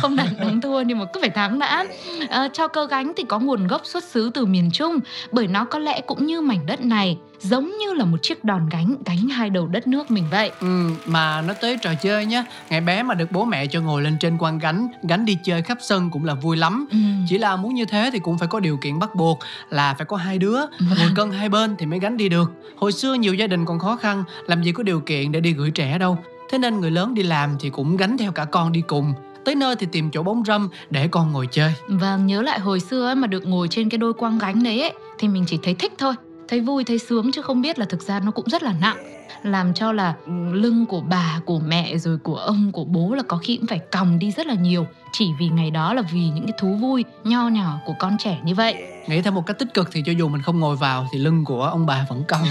không 0.00 0.16
đặt 0.16 0.28
thắng 0.38 0.60
thua 0.60 0.80
nhưng 0.80 0.98
mà 0.98 1.04
cứ 1.12 1.20
phải 1.20 1.30
thắng 1.30 1.58
đã. 1.58 1.84
À, 2.28 2.48
cho 2.52 2.68
cờ 2.68 2.86
gánh 2.86 3.12
thì 3.16 3.24
có 3.28 3.38
nguồn 3.38 3.66
gốc 3.66 3.86
xuất 3.86 4.04
xứ 4.04 4.30
từ 4.34 4.46
miền 4.46 4.70
Trung 4.70 4.98
bởi 5.32 5.46
nó 5.46 5.64
có 5.64 5.78
lẽ 5.78 6.00
cũng 6.00 6.26
như 6.26 6.40
mảnh 6.40 6.66
đất 6.66 6.80
này 6.80 7.18
giống 7.40 7.72
như 7.78 7.92
là 7.92 8.04
một 8.04 8.22
chiếc 8.22 8.44
đòn 8.44 8.68
gánh 8.68 8.96
gánh 9.06 9.28
hai 9.28 9.50
đầu 9.50 9.66
đất 9.66 9.86
nước 9.86 10.10
mình 10.10 10.24
vậy. 10.30 10.50
Ừ, 10.60 10.90
mà 11.06 11.42
nó 11.42 11.54
tới 11.60 11.76
trò 11.82 11.94
chơi 12.02 12.26
nhá 12.26 12.44
ngày 12.70 12.80
bé 12.80 13.02
mà 13.02 13.14
được 13.14 13.32
bố 13.32 13.44
mẹ 13.44 13.66
cho 13.66 13.80
ngồi 13.80 14.02
lên 14.02 14.16
trên 14.20 14.38
quan 14.38 14.58
gánh 14.58 14.88
gánh 15.02 15.24
đi 15.24 15.36
chơi 15.44 15.62
khắp 15.62 15.78
sân 15.80 16.10
cũng 16.10 16.24
là 16.24 16.34
vui 16.34 16.56
lắm. 16.56 16.86
Ừ. 16.90 16.98
chỉ 17.28 17.38
là 17.38 17.56
muốn 17.56 17.74
như 17.74 17.84
thế 17.84 18.10
thì 18.12 18.18
cũng 18.18 18.38
phải 18.38 18.48
có 18.48 18.60
điều 18.60 18.76
kiện 18.76 18.98
bắt 18.98 19.14
buộc 19.14 19.38
là 19.70 19.94
phải 19.94 20.06
có 20.06 20.16
hai 20.16 20.38
đứa 20.38 20.58
ngồi 20.98 21.10
cân 21.16 21.30
hai 21.30 21.48
bên 21.48 21.76
thì 21.78 21.86
mới 21.86 21.98
gánh 21.98 22.16
đi 22.16 22.28
được. 22.28 22.52
Hồi 22.76 22.92
xưa 22.92 23.14
nhiều 23.14 23.34
gia 23.34 23.46
đình 23.46 23.64
còn 23.64 23.78
khó 23.78 23.96
khăn 23.96 24.24
làm 24.46 24.62
gì 24.62 24.72
có 24.72 24.82
điều 24.82 25.00
kiện 25.00 25.32
để 25.32 25.40
đi 25.40 25.52
gửi 25.52 25.70
trẻ 25.70 25.98
đâu. 25.98 26.18
Thế 26.50 26.58
nên 26.58 26.80
người 26.80 26.90
lớn 26.90 27.14
đi 27.14 27.22
làm 27.22 27.56
thì 27.60 27.70
cũng 27.70 27.96
gánh 27.96 28.18
theo 28.18 28.32
cả 28.32 28.44
con 28.44 28.72
đi 28.72 28.80
cùng. 28.80 29.12
Tới 29.44 29.54
nơi 29.54 29.76
thì 29.76 29.86
tìm 29.92 30.10
chỗ 30.10 30.22
bóng 30.22 30.42
râm 30.46 30.68
để 30.90 31.08
con 31.08 31.32
ngồi 31.32 31.48
chơi. 31.50 31.74
Vâng 31.88 32.26
nhớ 32.26 32.42
lại 32.42 32.60
hồi 32.60 32.80
xưa 32.80 33.14
mà 33.14 33.26
được 33.26 33.46
ngồi 33.46 33.68
trên 33.68 33.88
cái 33.88 33.98
đôi 33.98 34.12
quang 34.12 34.38
gánh 34.38 34.62
đấy 34.62 34.80
ấy, 34.80 34.92
thì 35.18 35.28
mình 35.28 35.44
chỉ 35.46 35.58
thấy 35.62 35.74
thích 35.74 35.92
thôi 35.98 36.14
thấy 36.50 36.60
vui 36.60 36.84
thấy 36.84 36.98
sướng 36.98 37.32
chứ 37.32 37.42
không 37.42 37.62
biết 37.62 37.78
là 37.78 37.86
thực 37.88 38.02
ra 38.02 38.20
nó 38.20 38.30
cũng 38.30 38.48
rất 38.48 38.62
là 38.62 38.74
nặng. 38.80 38.96
Làm 39.42 39.74
cho 39.74 39.92
là 39.92 40.14
lưng 40.52 40.86
của 40.86 41.00
bà 41.00 41.40
của 41.44 41.58
mẹ 41.58 41.98
rồi 41.98 42.18
của 42.18 42.36
ông 42.36 42.72
của 42.72 42.84
bố 42.84 43.14
là 43.14 43.22
có 43.28 43.36
khi 43.36 43.56
cũng 43.56 43.66
phải 43.66 43.78
còng 43.78 44.18
đi 44.18 44.30
rất 44.30 44.46
là 44.46 44.54
nhiều. 44.54 44.86
Chỉ 45.12 45.26
vì 45.38 45.48
ngày 45.48 45.70
đó 45.70 45.94
là 45.94 46.02
vì 46.02 46.20
những 46.20 46.46
cái 46.46 46.54
thú 46.58 46.76
vui 46.80 47.04
nho 47.24 47.48
nhỏ 47.48 47.78
của 47.86 47.94
con 47.98 48.16
trẻ 48.18 48.38
như 48.42 48.54
vậy. 48.54 48.74
Nghĩ 49.06 49.22
theo 49.22 49.32
một 49.32 49.46
cách 49.46 49.58
tích 49.58 49.74
cực 49.74 49.88
thì 49.92 50.02
cho 50.06 50.12
dù 50.12 50.28
mình 50.28 50.42
không 50.42 50.60
ngồi 50.60 50.76
vào 50.76 51.06
thì 51.12 51.18
lưng 51.18 51.44
của 51.44 51.62
ông 51.62 51.86
bà 51.86 52.06
vẫn 52.08 52.24
còng. 52.28 52.46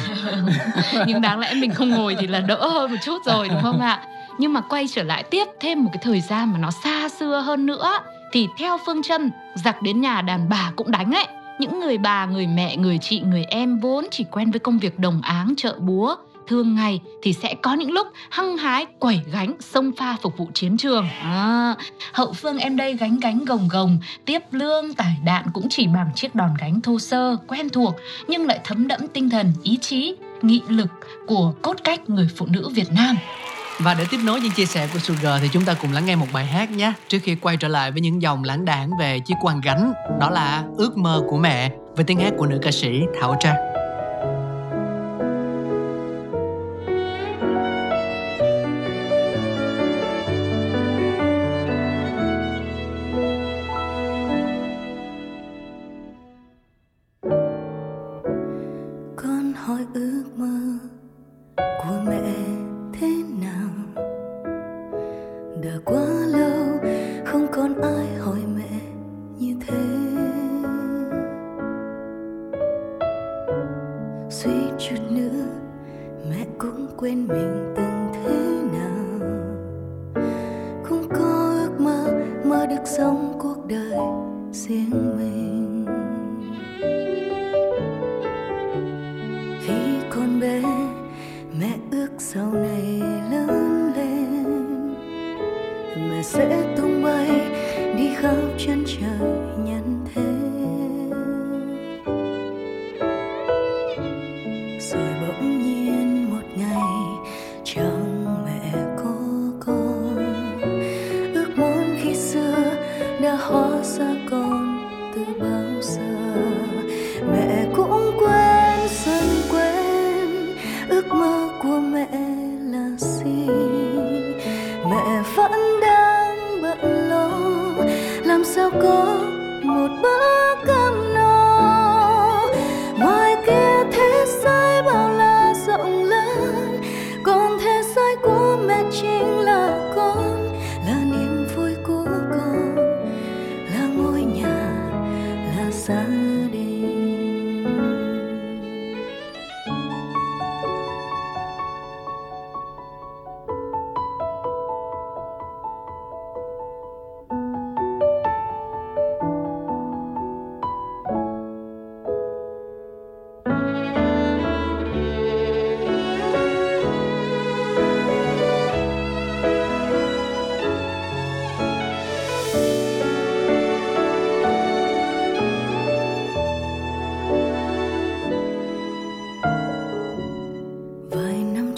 Nhưng 1.08 1.22
đáng 1.22 1.40
lẽ 1.40 1.54
mình 1.54 1.74
không 1.74 1.90
ngồi 1.90 2.16
thì 2.20 2.28
là 2.28 2.40
đỡ 2.40 2.68
hơn 2.68 2.92
một 2.92 2.98
chút 3.06 3.26
rồi 3.26 3.50
đúng 3.50 3.62
không 3.62 3.80
ạ? 3.80 4.04
Nhưng 4.38 4.54
mà 4.54 4.62
quay 4.62 4.88
trở 4.88 5.04
lại 5.04 5.24
tiếp 5.24 5.48
thêm 5.60 5.84
một 5.84 5.90
cái 5.94 6.02
thời 6.04 6.22
gian 6.22 6.52
mà 6.52 6.58
nó 6.60 6.72
xa 6.84 7.10
xưa 7.10 7.40
hơn 7.40 7.66
nữa. 7.66 8.00
Thì 8.32 8.48
theo 8.58 8.78
phương 8.86 9.04
châm 9.04 9.30
giặc 9.56 9.82
đến 9.82 10.02
nhà 10.02 10.22
đàn 10.22 10.50
bà 10.50 10.72
cũng 10.76 10.92
đánh 10.92 11.12
ấy 11.12 11.26
những 11.60 11.80
người 11.80 11.98
bà, 11.98 12.26
người 12.26 12.48
mẹ, 12.48 12.78
người 12.78 12.98
chị, 12.98 13.20
người 13.20 13.44
em 13.44 13.80
vốn 13.80 14.06
chỉ 14.12 14.26
quen 14.32 14.52
với 14.52 14.60
công 14.60 14.80
việc 14.80 15.00
đồng 15.00 15.22
áng, 15.22 15.54
chợ 15.58 15.76
búa, 15.80 16.16
thường 16.48 16.76
ngày 16.76 17.02
thì 17.22 17.34
sẽ 17.34 17.56
có 17.62 17.74
những 17.74 17.92
lúc 17.92 18.08
hăng 18.30 18.58
hái 18.58 18.86
quẩy 19.00 19.22
gánh 19.32 19.54
sông 19.60 19.92
pha 19.98 20.18
phục 20.22 20.38
vụ 20.38 20.48
chiến 20.54 20.78
trường. 20.78 21.08
À, 21.22 21.76
hậu 22.14 22.34
phương 22.34 22.58
em 22.58 22.78
đây 22.78 22.94
gánh 22.94 23.20
gánh 23.20 23.46
gồng 23.46 23.68
gồng 23.72 23.98
tiếp 24.26 24.40
lương 24.52 24.94
tải 24.94 25.18
đạn 25.26 25.46
cũng 25.54 25.68
chỉ 25.70 25.88
bằng 25.88 26.10
chiếc 26.16 26.36
đòn 26.36 26.50
gánh 26.60 26.82
thô 26.82 27.00
sơ 27.00 27.36
quen 27.48 27.70
thuộc 27.70 27.96
nhưng 28.28 28.46
lại 28.46 28.60
thấm 28.64 28.88
đẫm 28.88 29.08
tinh 29.14 29.30
thần 29.30 29.54
ý 29.64 29.78
chí 29.78 30.16
nghị 30.42 30.62
lực 30.68 30.90
của 31.28 31.54
cốt 31.62 31.78
cách 31.84 32.10
người 32.10 32.28
phụ 32.36 32.46
nữ 32.50 32.70
Việt 32.70 32.92
Nam 32.92 33.16
và 33.80 33.94
để 33.94 34.06
tiếp 34.12 34.20
nối 34.24 34.42
những 34.42 34.52
chia 34.52 34.66
sẻ 34.66 34.88
của 34.94 35.00
Sugar 35.00 35.42
thì 35.42 35.50
chúng 35.52 35.66
ta 35.66 35.74
cùng 35.74 35.94
lắng 35.94 36.06
nghe 36.06 36.16
một 36.16 36.28
bài 36.34 36.46
hát 36.46 36.72
nhé. 36.72 36.94
Trước 37.08 37.20
khi 37.24 37.36
quay 37.36 37.58
trở 37.58 37.68
lại 37.68 37.92
với 37.92 38.02
những 38.02 38.22
dòng 38.22 38.44
lãng 38.44 38.66
đảng 38.66 38.90
về 39.00 39.20
chiếc 39.20 39.36
quan 39.42 39.62
gánh, 39.62 39.94
Đó 40.20 40.30
là 40.30 40.64
Ước 40.78 40.98
mơ 40.98 41.24
của 41.30 41.38
mẹ, 41.38 41.72
với 41.96 42.06
tiếng 42.06 42.20
hát 42.20 42.34
của 42.38 42.46
nữ 42.46 42.60
ca 42.62 42.72
sĩ 42.72 43.02
Thảo 43.22 43.36
Trang. 43.40 43.69
Sống 82.98 83.38
cuộc 83.40 83.68
đời 83.68 84.00
riêng 84.52 85.18
mình. 85.18 85.69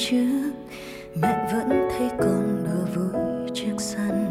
Trước, 0.10 0.52
mẹ 1.22 1.50
vẫn 1.54 1.70
thấy 1.70 2.10
con 2.20 2.64
đùa 2.66 2.86
vui 2.96 3.22
trước 3.54 3.76
sân. 3.78 4.26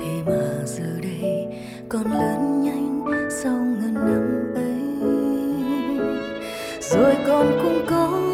Thế 0.00 0.22
mà 0.26 0.64
giờ 0.66 1.00
đây, 1.02 1.46
con 1.88 2.12
lớn 2.12 2.62
nhanh 2.62 3.04
sau 3.42 3.52
ngần 3.52 3.94
năm 3.94 4.54
ấy. 4.54 4.80
Rồi 6.80 7.14
con 7.26 7.58
cũng 7.62 7.86
có 7.90 8.27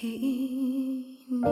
kỷ 0.00 0.18
niệm 0.18 1.42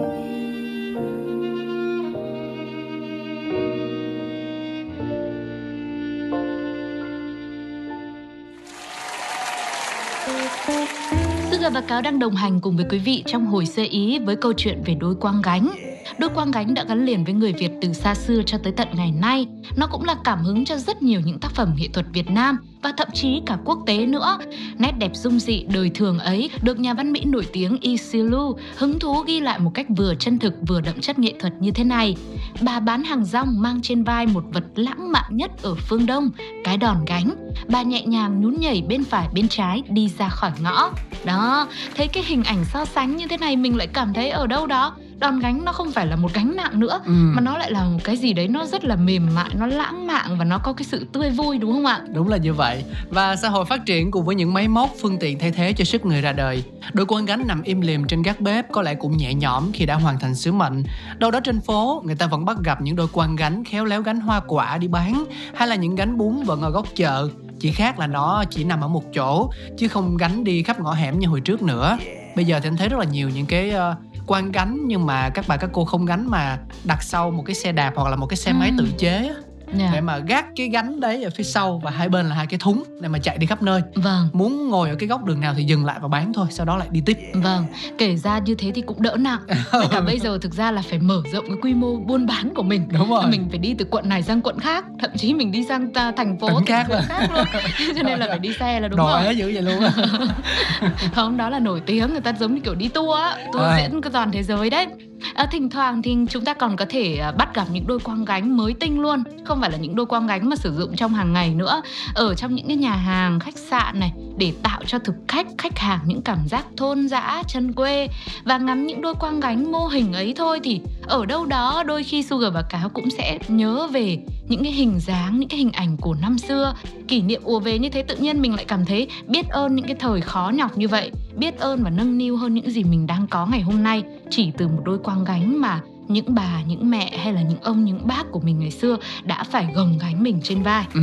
Sugar 11.51 11.73
và 11.73 11.81
Cáo 11.81 12.03
đang 12.03 12.19
đồng 12.19 12.35
hành 12.35 12.61
cùng 12.61 12.77
với 12.77 12.87
quý 12.91 12.99
vị 12.99 13.23
trong 13.27 13.47
hồi 13.47 13.67
sơ 13.67 13.83
ý 13.91 14.19
với 14.19 14.37
câu 14.37 14.53
chuyện 14.57 14.83
về 14.87 14.95
đôi 14.95 15.15
quang 15.15 15.43
gánh. 15.43 15.84
Đôi 16.19 16.31
quang 16.31 16.51
gánh 16.51 16.75
đã 16.75 16.85
gắn 16.89 17.05
liền 17.05 17.25
với 17.25 17.35
người 17.35 17.53
Việt 17.53 17.71
từ 17.81 17.93
xa 17.93 18.15
xưa 18.15 18.43
cho 18.47 18.59
tới 18.59 18.73
tận 18.73 18.89
ngày 18.93 19.13
nay. 19.13 19.47
Nó 19.77 19.87
cũng 19.87 20.05
là 20.05 20.17
cảm 20.25 20.45
hứng 20.45 20.65
cho 20.65 20.77
rất 20.77 21.03
nhiều 21.03 21.21
những 21.25 21.39
tác 21.39 21.51
phẩm 21.51 21.75
nghệ 21.77 21.89
thuật 21.93 22.07
Việt 22.13 22.31
Nam 22.31 22.59
và 22.83 22.93
thậm 22.97 23.09
chí 23.15 23.43
cả 23.47 23.59
quốc 23.65 23.79
tế 23.87 24.07
nữa. 24.07 24.39
Nét 24.79 24.93
đẹp 24.99 25.11
dung 25.15 25.41
dị 25.41 25.65
đời 25.73 25.91
thường 25.95 26.19
ấy 26.19 26.51
được 26.63 26.79
nhà 26.79 26.95
văn 26.95 27.13
Mỹ 27.13 27.25
nổi 27.25 27.47
tiếng 27.53 27.79
Isilu 27.81 28.59
hứng 28.77 28.99
thú 28.99 29.23
ghi 29.27 29.41
lại 29.41 29.59
một 29.59 29.71
cách 29.75 29.87
vừa 29.97 30.15
chân 30.15 30.39
thực 30.39 30.55
vừa 30.69 30.81
đậm 30.81 31.01
chất 31.01 31.19
nghệ 31.19 31.35
thuật 31.41 31.53
như 31.61 31.71
thế 31.71 31.85
này. 31.85 32.17
Bà 32.61 32.81
bán 32.81 33.05
hàng 33.05 33.25
rong 33.25 33.63
mang 33.63 33.83
trên 33.83 34.05
vai 34.05 34.27
một 34.27 34.45
vật 34.53 34.65
lãng 34.75 35.13
mạn 35.13 35.37
nhất 35.37 35.51
ở 35.63 35.75
phương 35.75 36.07
Đông, 36.07 36.31
cái 36.65 36.77
đòn 36.77 36.97
gánh. 37.07 37.31
Bà 37.69 37.83
nhẹ 37.83 38.03
nhàng 38.07 38.41
nhún 38.41 38.57
nhảy 38.61 38.83
bên 38.89 39.05
phải 39.05 39.29
bên 39.35 39.49
trái 39.49 39.83
đi 39.89 40.11
ra 40.19 40.29
khỏi 40.29 40.51
ngõ. 40.63 40.91
Đó, 41.25 41.69
thấy 41.97 42.09
cái 42.09 42.23
hình 42.27 42.45
ảnh 42.45 42.65
so 42.65 42.85
sánh 42.85 43.17
như 43.17 43.27
thế 43.27 43.37
này 43.37 43.57
mình 43.57 43.77
lại 43.77 43.87
cảm 43.87 44.15
thấy 44.15 44.31
ở 44.31 44.47
đâu 44.47 44.67
đó 44.67 44.97
đòn 45.19 45.39
gánh 45.39 45.65
nó 45.65 45.73
không 45.73 45.93
phải 45.93 46.07
là 46.07 46.17
một 46.17 46.35
gánh 46.35 46.57
nặng 46.57 46.81
nữa 46.81 47.01
Ừ. 47.05 47.13
mà 47.13 47.41
nó 47.41 47.59
lại 47.59 47.71
là 47.71 47.85
một 47.85 47.99
cái 48.05 48.17
gì 48.17 48.33
đấy 48.33 48.49
nó 48.49 48.67
rất 48.67 48.85
là 48.85 48.97
mềm 48.97 49.29
mại 49.35 49.51
nó 49.55 49.67
lãng 49.67 50.07
mạn 50.07 50.37
và 50.39 50.45
nó 50.45 50.59
có 50.59 50.73
cái 50.73 50.85
sự 50.85 51.07
tươi 51.13 51.31
vui 51.31 51.59
đúng 51.59 51.73
không 51.73 51.87
ạ? 51.87 52.01
Đúng 52.15 52.29
là 52.29 52.37
như 52.37 52.55
vậy. 52.55 52.85
Và 53.11 53.37
xã 53.37 53.49
hội 53.49 53.65
phát 53.65 53.87
triển 53.87 54.11
cùng 54.11 54.25
với 54.25 54.35
những 54.35 54.55
máy 54.55 54.69
móc 54.69 54.91
phương 55.01 55.19
tiện 55.19 55.39
thay 55.39 55.51
thế 55.51 55.73
cho 55.73 55.85
sức 55.85 56.07
người 56.07 56.21
ra 56.23 56.33
đời. 56.33 56.63
Đôi 56.93 57.07
quan 57.07 57.25
gánh 57.25 57.47
nằm 57.47 57.63
im 57.63 57.81
lìm 57.81 58.05
trên 58.07 58.23
gác 58.23 58.41
bếp 58.41 58.73
có 58.73 58.83
lẽ 58.83 58.95
cũng 58.95 59.17
nhẹ 59.17 59.35
nhõm 59.35 59.73
khi 59.73 59.87
đã 59.87 59.95
hoàn 59.95 60.19
thành 60.19 60.35
sứ 60.35 60.53
mệnh. 60.53 60.85
Đâu 61.19 61.31
đó 61.31 61.41
trên 61.41 61.61
phố 61.61 62.03
người 62.07 62.15
ta 62.17 62.27
vẫn 62.27 62.45
bắt 62.45 62.57
gặp 62.65 62.83
những 62.83 62.97
đôi 62.97 63.09
quan 63.13 63.37
gánh 63.37 63.65
khéo 63.65 63.85
léo 63.85 64.03
gánh 64.03 64.21
hoa 64.21 64.41
quả 64.47 64.79
đi 64.79 64.89
bán 64.89 65.25
Hay 65.55 65.69
là 65.69 65.75
những 65.77 65.95
gánh 65.95 66.19
bún 66.19 66.43
vẫn 66.43 66.63
ở 66.63 66.71
góc 66.71 66.87
chợ. 66.97 67.29
Chỉ 67.61 67.71
khác 67.73 67.99
là 67.99 68.07
nó 68.07 68.45
chỉ 68.51 68.65
nằm 68.65 68.81
ở 68.81 68.89
một 68.89 69.05
chỗ 69.15 69.51
Chứ 69.79 69.89
không 69.89 70.17
gánh 70.17 70.45
đi 70.45 70.63
khắp 70.63 70.81
ngõ 70.81 70.93
hẻm 70.93 71.19
như 71.19 71.27
hồi 71.29 71.41
trước 71.41 71.63
nữa. 71.63 71.99
Bây 72.37 72.45
giờ 72.45 72.61
thì 72.61 72.69
anh 72.69 72.77
thấy 72.77 72.89
rất 72.89 72.99
là 72.99 73.05
nhiều 73.05 73.29
những 73.31 73.47
cái 73.47 73.71
ờ, 73.71 73.95
quan 74.27 74.53
gánh 74.53 74.79
Nhưng 74.87 75.07
mà 75.07 75.31
các 75.31 75.45
bà 75.49 75.57
các 75.57 75.71
cô 75.73 75.85
không 75.85 76.05
gánh 76.07 76.31
mà 76.31 76.59
đặt 76.85 77.03
sau 77.03 77.31
một 77.31 77.43
cái 77.47 77.55
xe 77.55 77.73
đạp 77.73 77.93
hoặc 77.97 78.11
là 78.11 78.17
một 78.17 78.27
cái 78.27 78.37
xe 78.37 78.53
máy 78.53 78.71
Ừ. 78.71 78.75
tự 78.79 78.89
chế 78.99 79.31
á. 79.67 79.73
Dạ. 79.79 79.91
để 79.93 80.01
mà 80.01 80.19
gác 80.19 80.47
cái 80.57 80.69
gánh 80.69 81.01
đấy 81.01 81.23
ở 81.25 81.31
phía 81.31 81.45
sau 81.45 81.81
và 81.85 81.91
hai 81.91 82.09
bên 82.09 82.29
là 82.29 82.35
hai 82.35 82.47
cái 82.47 82.59
thúng 82.63 82.83
để 83.01 83.09
mà 83.09 83.19
chạy 83.19 83.39
đi 83.39 83.47
khắp 83.47 83.63
nơi 83.63 83.83
Vâng, 83.95 84.29
muốn 84.33 84.69
ngồi 84.69 84.89
ở 84.89 84.95
cái 84.95 85.09
góc 85.09 85.25
đường 85.25 85.41
nào 85.41 85.55
thì 85.57 85.65
dừng 85.65 85.85
lại 85.85 85.99
và 86.03 86.09
bán 86.09 86.33
thôi 86.33 86.47
sau 86.51 86.67
đó 86.67 86.77
lại 86.77 86.89
đi 86.91 87.01
tiếp 87.07 87.19
vâng, 87.35 87.67
kể 87.99 88.17
ra 88.17 88.39
như 88.39 88.55
thế 88.55 88.73
thì 88.75 88.83
cũng 88.83 89.03
đỡ 89.03 89.17
nặng. 89.19 89.41
Với 89.73 89.87
cả 89.91 90.01
bây 90.01 90.19
giờ 90.19 90.39
thực 90.43 90.53
ra 90.55 90.71
là 90.71 90.83
phải 90.91 90.99
mở 90.99 91.23
rộng 91.33 91.45
cái 91.49 91.57
quy 91.63 91.75
mô 91.75 91.97
buôn 91.97 92.27
bán 92.27 92.53
của 92.55 92.63
mình. 92.63 92.89
đúng 92.93 93.11
rồi 93.11 93.27
Mình 93.27 93.47
phải 93.51 93.59
đi 93.59 93.75
từ 93.79 93.85
quận 93.91 94.09
này 94.09 94.23
sang 94.23 94.41
quận 94.43 94.61
khác, 94.61 94.85
thậm 95.01 95.11
chí 95.17 95.35
mình 95.35 95.53
đi 95.53 95.65
sang 95.69 95.93
ta, 95.93 96.13
thành 96.17 96.39
phố 96.39 96.49
Tỉnh 96.49 96.67
khác 96.67 96.87
khác 97.09 97.29
luôn. 97.35 97.45
Cho 97.97 98.03
nên 98.03 98.19
là 98.19 98.27
phải 98.29 98.39
đi 98.39 98.53
xe 98.61 98.81
là 98.81 98.89
đúng 98.89 98.99
đòi 98.99 99.25
rồi. 99.25 99.37
dữ 99.37 99.51
vậy 99.55 99.63
luôn 99.63 99.83
Không, 101.15 101.37
đó 101.37 101.49
là 101.51 101.59
nổi 101.59 101.81
tiếng 101.87 102.11
người 102.13 102.21
ta 102.21 102.33
giống 102.41 102.55
như 102.55 102.61
kiểu 102.61 102.75
đi 102.75 102.89
tour 102.89 103.19
á, 103.21 103.37
tour 103.53 103.65
À. 103.65 103.79
diễn 103.79 104.01
toàn 104.13 104.33
thế 104.33 104.43
giới 104.43 104.71
đấy. 104.71 104.87
À, 105.35 105.47
thỉnh 105.47 105.71
thoảng 105.71 106.03
thì 106.03 106.17
chúng 106.31 106.45
ta 106.45 106.55
còn 106.55 106.77
có 106.77 106.85
thể 106.89 107.17
ờ, 107.17 107.33
bắt 107.33 107.55
gặp 107.55 107.65
những 107.73 107.87
đôi 107.87 107.99
quang 107.99 108.25
gánh 108.25 108.57
mới 108.57 108.75
tinh 108.75 109.01
luôn. 109.01 109.23
Không 109.45 109.61
phải 109.61 109.71
là 109.71 109.79
những 109.79 109.97
đôi 109.97 110.07
quang 110.07 110.27
gánh 110.27 110.49
mà 110.49 110.57
sử 110.57 110.75
dụng 110.75 110.97
trong 110.97 111.15
hàng 111.15 111.33
ngày 111.33 111.55
nữa. 111.55 111.83
Ở 112.15 112.35
trong 112.35 112.55
những 112.55 112.69
cái 112.69 112.77
nhà 112.77 112.95
hàng 112.95 113.41
khách 113.41 113.59
sạn 113.59 114.01
này 114.01 114.13
để 114.37 114.53
tạo 114.63 114.81
cho 114.87 114.99
thực 114.99 115.15
khách 115.29 115.47
khách 115.59 115.79
hàng 115.79 116.01
những 116.05 116.23
cảm 116.23 116.49
giác 116.49 116.67
thôn 116.77 117.09
dã 117.09 117.43
chân 117.49 117.73
quê. 117.73 118.09
Và 118.45 118.59
ngắm 118.59 118.87
những 118.87 119.01
đôi 119.01 119.15
quang 119.15 119.41
gánh 119.41 119.73
mô 119.73 119.87
hình 119.87 120.13
ấy 120.13 120.35
thôi 120.37 120.61
thì 120.63 120.81
ở 121.07 121.27
đâu 121.27 121.47
đó 121.47 121.83
đôi 121.87 122.05
khi 122.05 122.23
Sugar 122.23 122.53
và 122.55 122.63
Cáo 122.63 122.89
cũng 122.89 123.11
sẽ 123.11 123.39
nhớ 123.49 123.89
về 123.93 124.19
những 124.49 124.63
cái 124.63 124.73
hình 124.73 125.01
dáng 125.01 125.41
những 125.41 125.49
cái 125.49 125.59
hình 125.59 125.73
ảnh 125.73 125.97
của 125.97 126.15
năm 126.15 126.39
xưa 126.39 126.75
kỷ 127.09 127.23
niệm 127.23 127.41
ùa 127.45 127.61
về 127.61 127.79
như 127.79 127.91
thế 127.91 128.03
tự 128.03 128.17
nhiên 128.17 128.43
mình 128.43 128.55
lại 128.55 128.65
cảm 128.65 128.85
thấy 128.85 129.09
biết 129.27 129.49
ơn 129.49 129.77
những 129.77 129.87
cái 129.87 129.97
thời 129.99 130.21
khó 130.21 130.53
nhọc 130.55 130.79
như 130.79 130.89
vậy 130.89 131.11
biết 131.37 131.59
ơn 131.59 131.83
và 131.85 131.91
nâng 131.91 132.19
niu 132.19 132.37
hơn 132.37 132.55
những 132.55 132.71
gì 132.71 132.85
mình 132.85 133.07
đang 133.07 133.27
có 133.27 133.47
ngày 133.47 133.61
hôm 133.61 133.83
nay 133.83 134.03
chỉ 134.31 134.53
từ 134.59 134.69
một 134.69 134.83
đôi 134.85 134.99
quang 134.99 135.25
gánh 135.25 135.61
mà 135.61 135.81
những 136.09 136.35
bà, 136.35 136.63
những 136.63 136.91
mẹ 136.91 137.19
hay 137.19 137.33
là 137.33 137.43
những 137.43 137.61
ông, 137.63 137.85
những 137.85 138.07
bác 138.07 138.31
của 138.31 138.41
mình 138.41 138.59
ngày 138.59 138.71
xưa 138.71 138.97
đã 139.25 139.45
phải 139.45 139.69
gồng 139.75 139.99
gánh 140.01 140.23
mình 140.23 140.41
trên 140.43 140.63
vai. 140.63 140.85
ừ 140.95 141.01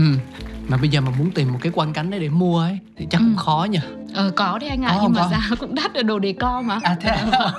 mà 0.71 0.77
bây 0.77 0.89
giờ 0.89 1.01
mà 1.01 1.12
muốn 1.19 1.31
tìm 1.31 1.51
một 1.53 1.60
cái 1.62 1.71
quanh 1.75 1.93
cánh 1.93 2.10
đấy 2.10 2.19
để 2.19 2.29
mua 2.29 2.60
ấy 2.60 2.79
thì 2.97 3.07
chắc 3.10 3.21
Ừ. 3.21 3.25
cũng 3.27 3.36
khó 3.38 3.67
nhỉ 3.69 3.79
Ờ 4.13 4.31
có 4.36 4.57
đấy 4.60 4.69
anh 4.69 4.81
ạ, 4.86 4.91
Có 4.95 4.99
nhưng 5.03 5.13
mà 5.13 5.21
có? 5.21 5.27
giá 5.31 5.55
cũng 5.60 5.75
đắt 5.75 5.93
ở 5.93 6.03
đồ 6.03 6.19
đề 6.19 6.34
co 6.34 6.62
mà. 6.62 6.79
à 6.84 6.95
thế 7.01 7.10
à? 7.10 7.25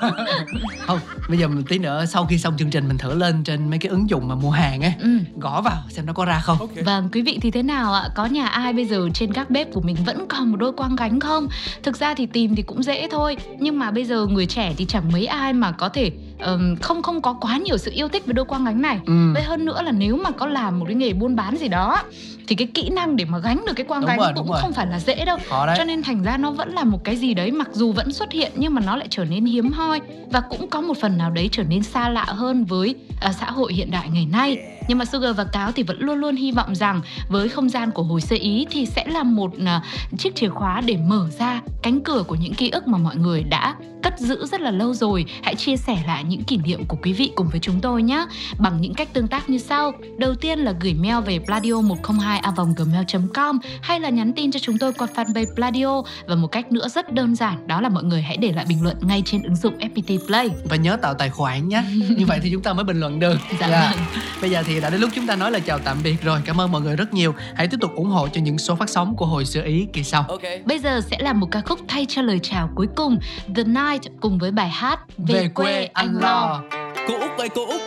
không 0.87 0.99
bây 1.29 1.39
giờ 1.39 1.49
mình 1.49 1.65
tí 1.69 1.79
nữa 1.79 2.05
sau 2.07 2.27
khi 2.27 2.39
xong 2.39 2.55
chương 2.59 2.71
trình 2.71 2.89
mình 2.89 2.99
thử 2.99 3.15
lên 3.15 3.45
trên 3.45 3.71
mấy 3.71 3.79
cái 3.79 3.91
ứng 3.91 4.11
dụng 4.11 4.29
mà 4.29 4.35
mua 4.35 4.51
hàng 4.51 4.81
ấy 4.81 4.93
Ừ. 5.01 5.19
gõ 5.39 5.61
vào 5.61 5.83
xem 5.89 6.07
nó 6.07 6.13
có 6.13 6.25
ra 6.25 6.41
không 6.41 6.59
Vâng, 6.85 7.09
quý 7.13 7.23
vị 7.23 7.39
thì 7.43 7.51
thế 7.51 7.63
nào 7.63 7.93
ạ? 7.95 8.09
Có 8.15 8.27
nhà 8.27 8.47
ai 8.47 8.73
bây 8.73 8.85
giờ 8.85 9.09
trên 9.15 9.33
các 9.33 9.51
bếp 9.51 9.73
của 9.73 9.81
mình 9.81 9.97
vẫn 10.07 10.27
còn 10.29 10.51
một 10.51 10.57
đôi 10.57 10.73
quang 10.73 10.97
gánh 10.97 11.21
không? 11.21 11.49
Thực 11.83 11.97
ra 11.97 12.15
thì 12.15 12.27
tìm 12.27 12.55
thì 12.55 12.63
cũng 12.63 12.83
dễ 12.83 13.09
thôi, 13.11 13.37
nhưng 13.59 13.79
mà 13.79 13.91
bây 13.91 14.05
giờ 14.05 14.27
người 14.27 14.47
trẻ 14.47 14.75
thì 14.77 14.85
chẳng 14.85 15.13
mấy 15.13 15.27
ai 15.27 15.53
mà 15.53 15.73
có 15.73 15.89
thể 15.89 16.11
ờm, 16.43 16.77
không 16.77 17.03
không 17.03 17.23
có 17.23 17.33
quá 17.33 17.57
nhiều 17.57 17.79
sự 17.79 17.91
yêu 17.95 18.09
thích 18.09 18.27
với 18.27 18.35
đôi 18.35 18.45
quang 18.45 18.65
gánh 18.65 18.83
này. 18.83 18.99
ừ. 19.07 19.33
Với 19.35 19.43
hơn 19.43 19.65
nữa 19.65 19.83
là 19.83 19.93
nếu 19.93 20.17
mà 20.17 20.31
có 20.31 20.47
làm 20.47 20.79
một 20.79 20.85
cái 20.89 20.95
nghề 20.95 21.13
buôn 21.13 21.37
bán 21.37 21.57
gì 21.57 21.69
đó 21.69 22.03
thì 22.49 22.57
cái 22.57 22.69
kỹ 22.75 22.89
năng 22.91 23.17
để 23.17 23.25
mà 23.25 23.39
gánh 23.39 23.65
được 23.67 23.73
cái 23.77 23.85
quang 23.87 24.01
Đúng 24.01 24.09
gánh 24.09 24.19
rồi, 24.19 24.33
cũng 24.37 24.49
rồi. 24.49 24.59
không 24.61 24.73
phải 24.73 24.87
là 24.87 24.99
dễ 25.01 25.25
đâu. 25.25 25.39
Cho 25.77 25.85
nên 25.85 26.03
thành 26.03 26.23
ra 26.23 26.37
nó 26.37 26.51
vẫn 26.51 26.73
là 26.75 26.85
một 26.85 27.05
cái 27.05 27.17
gì 27.17 27.35
đấy 27.35 27.51
mặc 27.51 27.69
dù 27.73 27.93
vẫn 27.93 28.13
xuất 28.13 28.33
hiện 28.33 28.53
nhưng 28.57 28.75
mà 28.75 28.81
nó 28.87 28.97
lại 28.97 29.07
trở 29.11 29.25
nên 29.25 29.45
hiếm 29.45 29.73
hoi 29.73 30.01
và 30.31 30.41
cũng 30.41 30.69
có 30.71 30.81
một 30.81 30.95
phần 31.01 31.19
nào 31.19 31.31
đấy 31.31 31.49
trở 31.53 31.63
nên 31.63 31.83
xa 31.83 32.09
lạ 32.09 32.25
hơn 32.25 32.65
với 32.65 32.95
à, 33.21 33.33
xã 33.33 33.51
hội 33.51 33.73
hiện 33.73 33.91
đại 33.91 34.09
ngày 34.13 34.27
nay. 34.33 34.59
Nhưng 34.89 34.99
mà 34.99 35.05
Sugar 35.05 35.37
và 35.37 35.45
Cáo 35.45 35.73
thì 35.73 35.83
vẫn 35.83 36.01
luôn 36.01 36.17
luôn 36.19 36.37
hy 36.37 36.53
vọng 36.53 36.75
rằng 36.75 37.01
với 37.29 37.49
không 37.49 37.69
gian 37.69 37.91
của 37.91 38.03
hồi 38.03 38.21
sơ 38.21 38.37
ý 38.41 38.67
thì 38.71 38.87
sẽ 38.87 39.05
là 39.07 39.23
một 39.23 39.51
à, 39.67 39.83
chiếc 40.19 40.35
chìa 40.37 40.49
khóa 40.49 40.81
để 40.81 40.97
mở 40.97 41.27
ra 41.39 41.61
cánh 41.83 42.01
cửa 42.01 42.23
của 42.27 42.35
những 42.35 42.55
ký 42.55 42.71
ức 42.71 42.89
mà 42.89 42.99
mọi 42.99 43.17
người 43.17 43.43
đã 43.43 43.75
cất 44.03 44.19
giữ 44.19 44.47
rất 44.47 44.61
là 44.61 44.71
lâu 44.71 44.95
rồi. 44.95 45.25
Hãy 45.43 45.55
chia 45.55 45.77
sẻ 45.77 46.03
lại 46.07 46.25
những 46.25 46.45
kỷ 46.45 46.57
niệm 46.57 46.85
của 46.85 46.97
quý 47.03 47.13
vị 47.13 47.31
cùng 47.35 47.49
với 47.49 47.61
chúng 47.61 47.81
tôi 47.81 48.03
nhé 48.03 48.27
bằng 48.59 48.81
những 48.81 48.95
cách 48.95 49.09
tương 49.13 49.29
tác 49.29 49.51
như 49.51 49.59
sau. 49.59 49.93
Đầu 50.19 50.35
tiên 50.35 50.59
là 50.59 50.73
gửi 50.81 50.95
mail 50.95 51.25
về 51.27 51.39
pladio 51.39 51.81
102 51.81 52.41
gmail.com 52.77 53.59
hay 53.83 54.01
là 54.01 54.09
nhắn 54.09 54.33
tin 54.33 54.53
cho 54.53 54.59
chúng 54.59 54.79
tôi 54.79 54.93
qua 54.93 55.07
fanpage 55.15 55.55
Pladio 55.55 56.03
và 56.27 56.35
một 56.35 56.47
cách 56.49 56.73
nữa 56.73 56.89
rất 56.89 57.13
đơn 57.13 57.35
giản 57.37 57.67
đó 57.67 57.81
là 57.81 57.89
mọi 57.89 58.05
người 58.05 58.23
hãy 58.23 58.37
để 58.37 58.53
lại 58.53 58.65
bình 58.69 58.83
luận 58.83 58.97
ngay 59.01 59.23
trên 59.27 59.43
ứng 59.43 59.57
dụng 59.57 59.79
FPT 59.79 60.27
Play. 60.27 60.49
và 60.65 60.77
nhớ 60.77 60.97
tạo 61.03 61.15
tài 61.15 61.31
khoản 61.31 61.69
nhé 61.69 61.85
như 62.17 62.27
vậy 62.27 62.41
thì 62.43 62.51
chúng 62.53 62.63
ta 62.63 62.73
mới 62.73 62.85
bình 62.85 63.01
luận 63.01 63.21
được 63.21 63.39
Dạ 63.61 63.69
Dạ. 63.69 63.93
vâng. 63.97 64.07
bây 64.41 64.51
giờ 64.51 64.63
thì 64.67 64.81
đã 64.83 64.91
đến 64.91 65.01
lúc 65.01 65.11
chúng 65.15 65.27
ta 65.27 65.37
nói 65.37 65.51
lời 65.51 65.61
chào 65.61 65.79
tạm 65.79 65.97
biệt 66.05 66.23
rồi. 66.23 66.41
Cảm 66.45 66.61
ơn 66.61 66.73
mọi 66.73 66.81
người 66.81 66.97
rất 66.97 67.15
nhiều. 67.15 67.35
Hãy 67.55 67.69
tiếp 67.69 67.77
tục 67.81 67.91
ủng 67.97 68.09
hộ 68.09 68.29
cho 68.29 68.41
những 68.41 68.59
số 68.59 68.75
phát 68.75 68.89
sóng 68.89 69.17
của 69.17 69.27
hồi 69.27 69.45
xưa 69.45 69.63
ý 69.63 69.87
kỳ 69.93 70.03
sau. 70.05 70.25
Bây 70.65 70.79
giờ 70.79 71.01
sẽ 71.11 71.17
là 71.21 71.33
một 71.33 71.49
ca 71.51 71.61
khúc 71.61 71.81
thay 71.89 72.07
cho 72.09 72.23
lời 72.23 72.41
chào 72.43 72.71
cuối 72.75 72.87
cùng 72.97 73.19
The 73.57 73.65
Night 73.65 74.03
cùng 74.21 74.39
với 74.39 74.51
bài 74.51 74.69
hát 74.69 75.01
về 75.19 75.49
quê 75.55 75.89
anh 75.93 76.19
lo. 76.21 76.63
Cô 77.09 77.19
Út 77.19 77.31
ơi 77.39 77.49
cô 77.55 77.67
Út. 77.67 77.81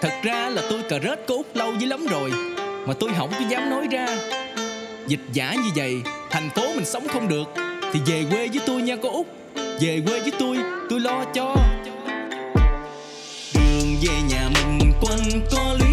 Thật 0.00 0.12
ra 0.22 0.48
là 0.48 0.62
tôi 0.70 0.82
cà 0.88 0.98
rết 0.98 1.18
cô 1.28 1.36
Út 1.36 1.46
lâu 1.54 1.74
dữ 1.78 1.86
lắm 1.86 2.06
rồi 2.10 2.32
Mà 2.86 2.94
tôi 3.00 3.10
không 3.18 3.30
có 3.30 3.44
dám 3.48 3.70
nói 3.70 3.86
ra. 3.90 4.06
Dịch 5.06 5.20
giả 5.32 5.54
như 5.54 5.70
vậy 5.76 6.02
Thành 6.30 6.50
phố 6.50 6.62
mình 6.74 6.84
sống 6.84 7.08
không 7.08 7.28
được 7.28 7.52
Thì 7.92 8.00
về 8.06 8.24
quê 8.30 8.48
với 8.48 8.60
tôi 8.66 8.82
nha 8.82 8.96
cô 9.02 9.12
Út. 9.12 9.26
Về 9.80 10.02
quê 10.06 10.20
với 10.20 10.32
tôi 10.38 10.58
Tôi 10.90 11.00
lo 11.00 11.24
cho. 11.34 11.56
Đường 13.54 13.96
về 14.02 14.14
nhà 14.28 14.48
mình 14.54 14.92
quanh 15.00 15.40
có 15.50 15.76
lũy 15.80 15.87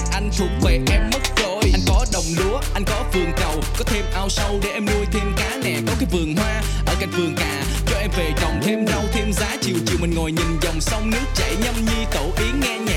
này 0.00 0.10
anh 0.12 0.30
thuộc 0.38 0.48
về 0.62 0.80
em 0.90 1.10
mất 1.12 1.20
rồi. 1.36 1.70
Anh 1.72 1.80
có 1.88 2.06
đồng 2.12 2.24
lúa, 2.36 2.60
anh 2.74 2.84
có 2.84 3.04
vườn 3.12 3.32
cầu 3.36 3.60
Có 3.78 3.84
thêm 3.84 4.04
ao 4.14 4.28
sâu 4.28 4.60
để 4.62 4.70
em 4.70 4.86
nuôi 4.86 5.06
thêm 5.12 5.34
cá 5.36 5.56
nè. 5.64 5.76
Có 5.86 5.92
cái 6.00 6.08
vườn 6.12 6.36
hoa 6.36 6.62
ở 6.86 6.94
cạnh 7.00 7.10
vườn 7.10 7.34
cà 7.36 7.62
Cho 7.86 7.96
em 7.98 8.10
về 8.16 8.32
trồng 8.40 8.60
thêm 8.62 8.86
rau 8.86 9.02
thêm 9.12 9.32
giá 9.32 9.56
Chiều 9.60 9.76
chiều 9.86 9.98
mình 10.00 10.14
ngồi 10.14 10.32
nhìn 10.32 10.60
dòng 10.62 10.80
sông 10.80 11.10
nước 11.10 11.26
chảy 11.34 11.56
nhâm 11.64 11.74
nhi 11.74 12.04
tổ 12.12 12.32
yến 12.38 12.60
nghe 12.60 12.89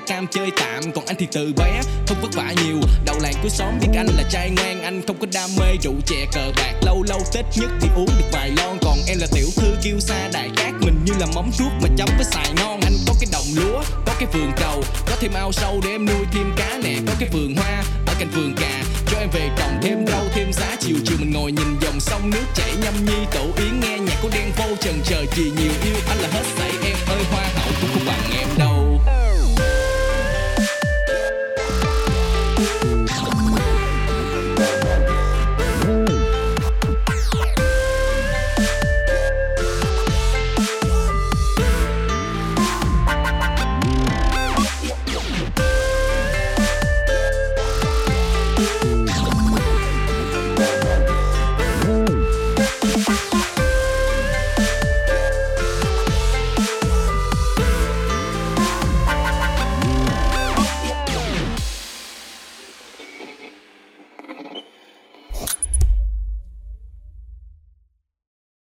phải 0.00 0.16
cam 0.16 0.26
chơi 0.26 0.50
tạm. 0.56 0.92
Còn 0.92 1.06
anh 1.06 1.16
thì 1.18 1.26
từ 1.32 1.52
bé, 1.56 1.80
không 2.06 2.20
vất 2.22 2.34
vả 2.34 2.54
nhiều. 2.64 2.76
Đầu 3.04 3.18
làng 3.20 3.34
cuối 3.42 3.50
xóm 3.50 3.78
biết 3.80 3.88
anh 3.96 4.06
là 4.16 4.22
trai 4.30 4.50
ngoan 4.50 4.82
anh 4.82 5.02
không 5.06 5.16
có 5.20 5.26
đam 5.32 5.50
mê 5.58 5.76
rượu 5.82 5.94
chè 6.06 6.26
cờ 6.32 6.52
bạc. 6.56 6.72
Lâu 6.82 7.04
lâu 7.08 7.20
tết 7.32 7.44
nhất 7.56 7.70
thì 7.80 7.88
uống 7.96 8.06
được 8.18 8.26
vài 8.32 8.50
lon. 8.56 8.78
Còn 8.82 8.98
em 9.08 9.18
là 9.20 9.26
tiểu 9.32 9.46
thư 9.56 9.76
kiêu 9.82 10.00
xa 10.00 10.28
đại 10.32 10.50
cát. 10.56 10.72
Mình 10.80 11.00
như 11.04 11.12
là 11.18 11.26
móng 11.34 11.50
ruốc 11.58 11.72
mà 11.82 11.88
chấm 11.96 12.08
với 12.16 12.24
xài 12.24 12.52
ngon 12.56 12.80
anh 12.80 12.96
có 13.06 13.14
cái 13.20 13.28
đồng 13.32 13.46
lúa, 13.54 13.82
có 14.06 14.12
cái 14.18 14.28
vườn 14.32 14.52
cầu, 14.56 14.84
có 15.06 15.16
thêm 15.20 15.32
ao 15.34 15.52
sâu 15.52 15.80
để 15.84 15.90
em 15.90 16.06
nuôi 16.06 16.26
thêm 16.32 16.52
cá 16.56 16.78
nè, 16.84 16.96
có 17.06 17.12
cái 17.20 17.28
vườn 17.32 17.54
hoa 17.56 17.82
ở 18.06 18.14
cạnh 18.18 18.30
vườn 18.34 18.54
cà. 18.60 18.82
Cho 19.10 19.18
em 19.18 19.28
về 19.32 19.50
trồng 19.58 19.80
thêm 19.82 20.06
rau, 20.06 20.24
thêm 20.34 20.52
giá 20.52 20.76
chiều 20.80 20.96
chiều. 21.04 21.16
Mình 21.20 21.32
ngồi 21.32 21.52
nhìn 21.52 21.78
dòng 21.80 22.00
sông 22.00 22.30
nước 22.30 22.44
chảy 22.54 22.72
nhâm 22.82 23.04
nhi, 23.04 23.26
tổ 23.30 23.44
yến 23.56 23.80
nghe 23.80 23.98
nhạc 23.98 24.16
của 24.22 24.30
đen 24.32 24.52
vô 24.58 24.76
trần. 24.80 25.00
Chờ 25.04 25.24
gì 25.36 25.42
nhiều 25.42 25.72
yêu, 25.84 25.96
anh 26.08 26.18
là 26.18 26.28
hết 26.32 26.44
sảy. 26.58 26.70
Em 26.84 26.96
ơi, 27.08 27.24
hoa 27.30 27.48
hậu 27.54 27.72
cũng 27.80 27.90
không 27.94 28.06
bằng 28.06 28.38
em 28.38 28.48
đâu. 28.58 29.00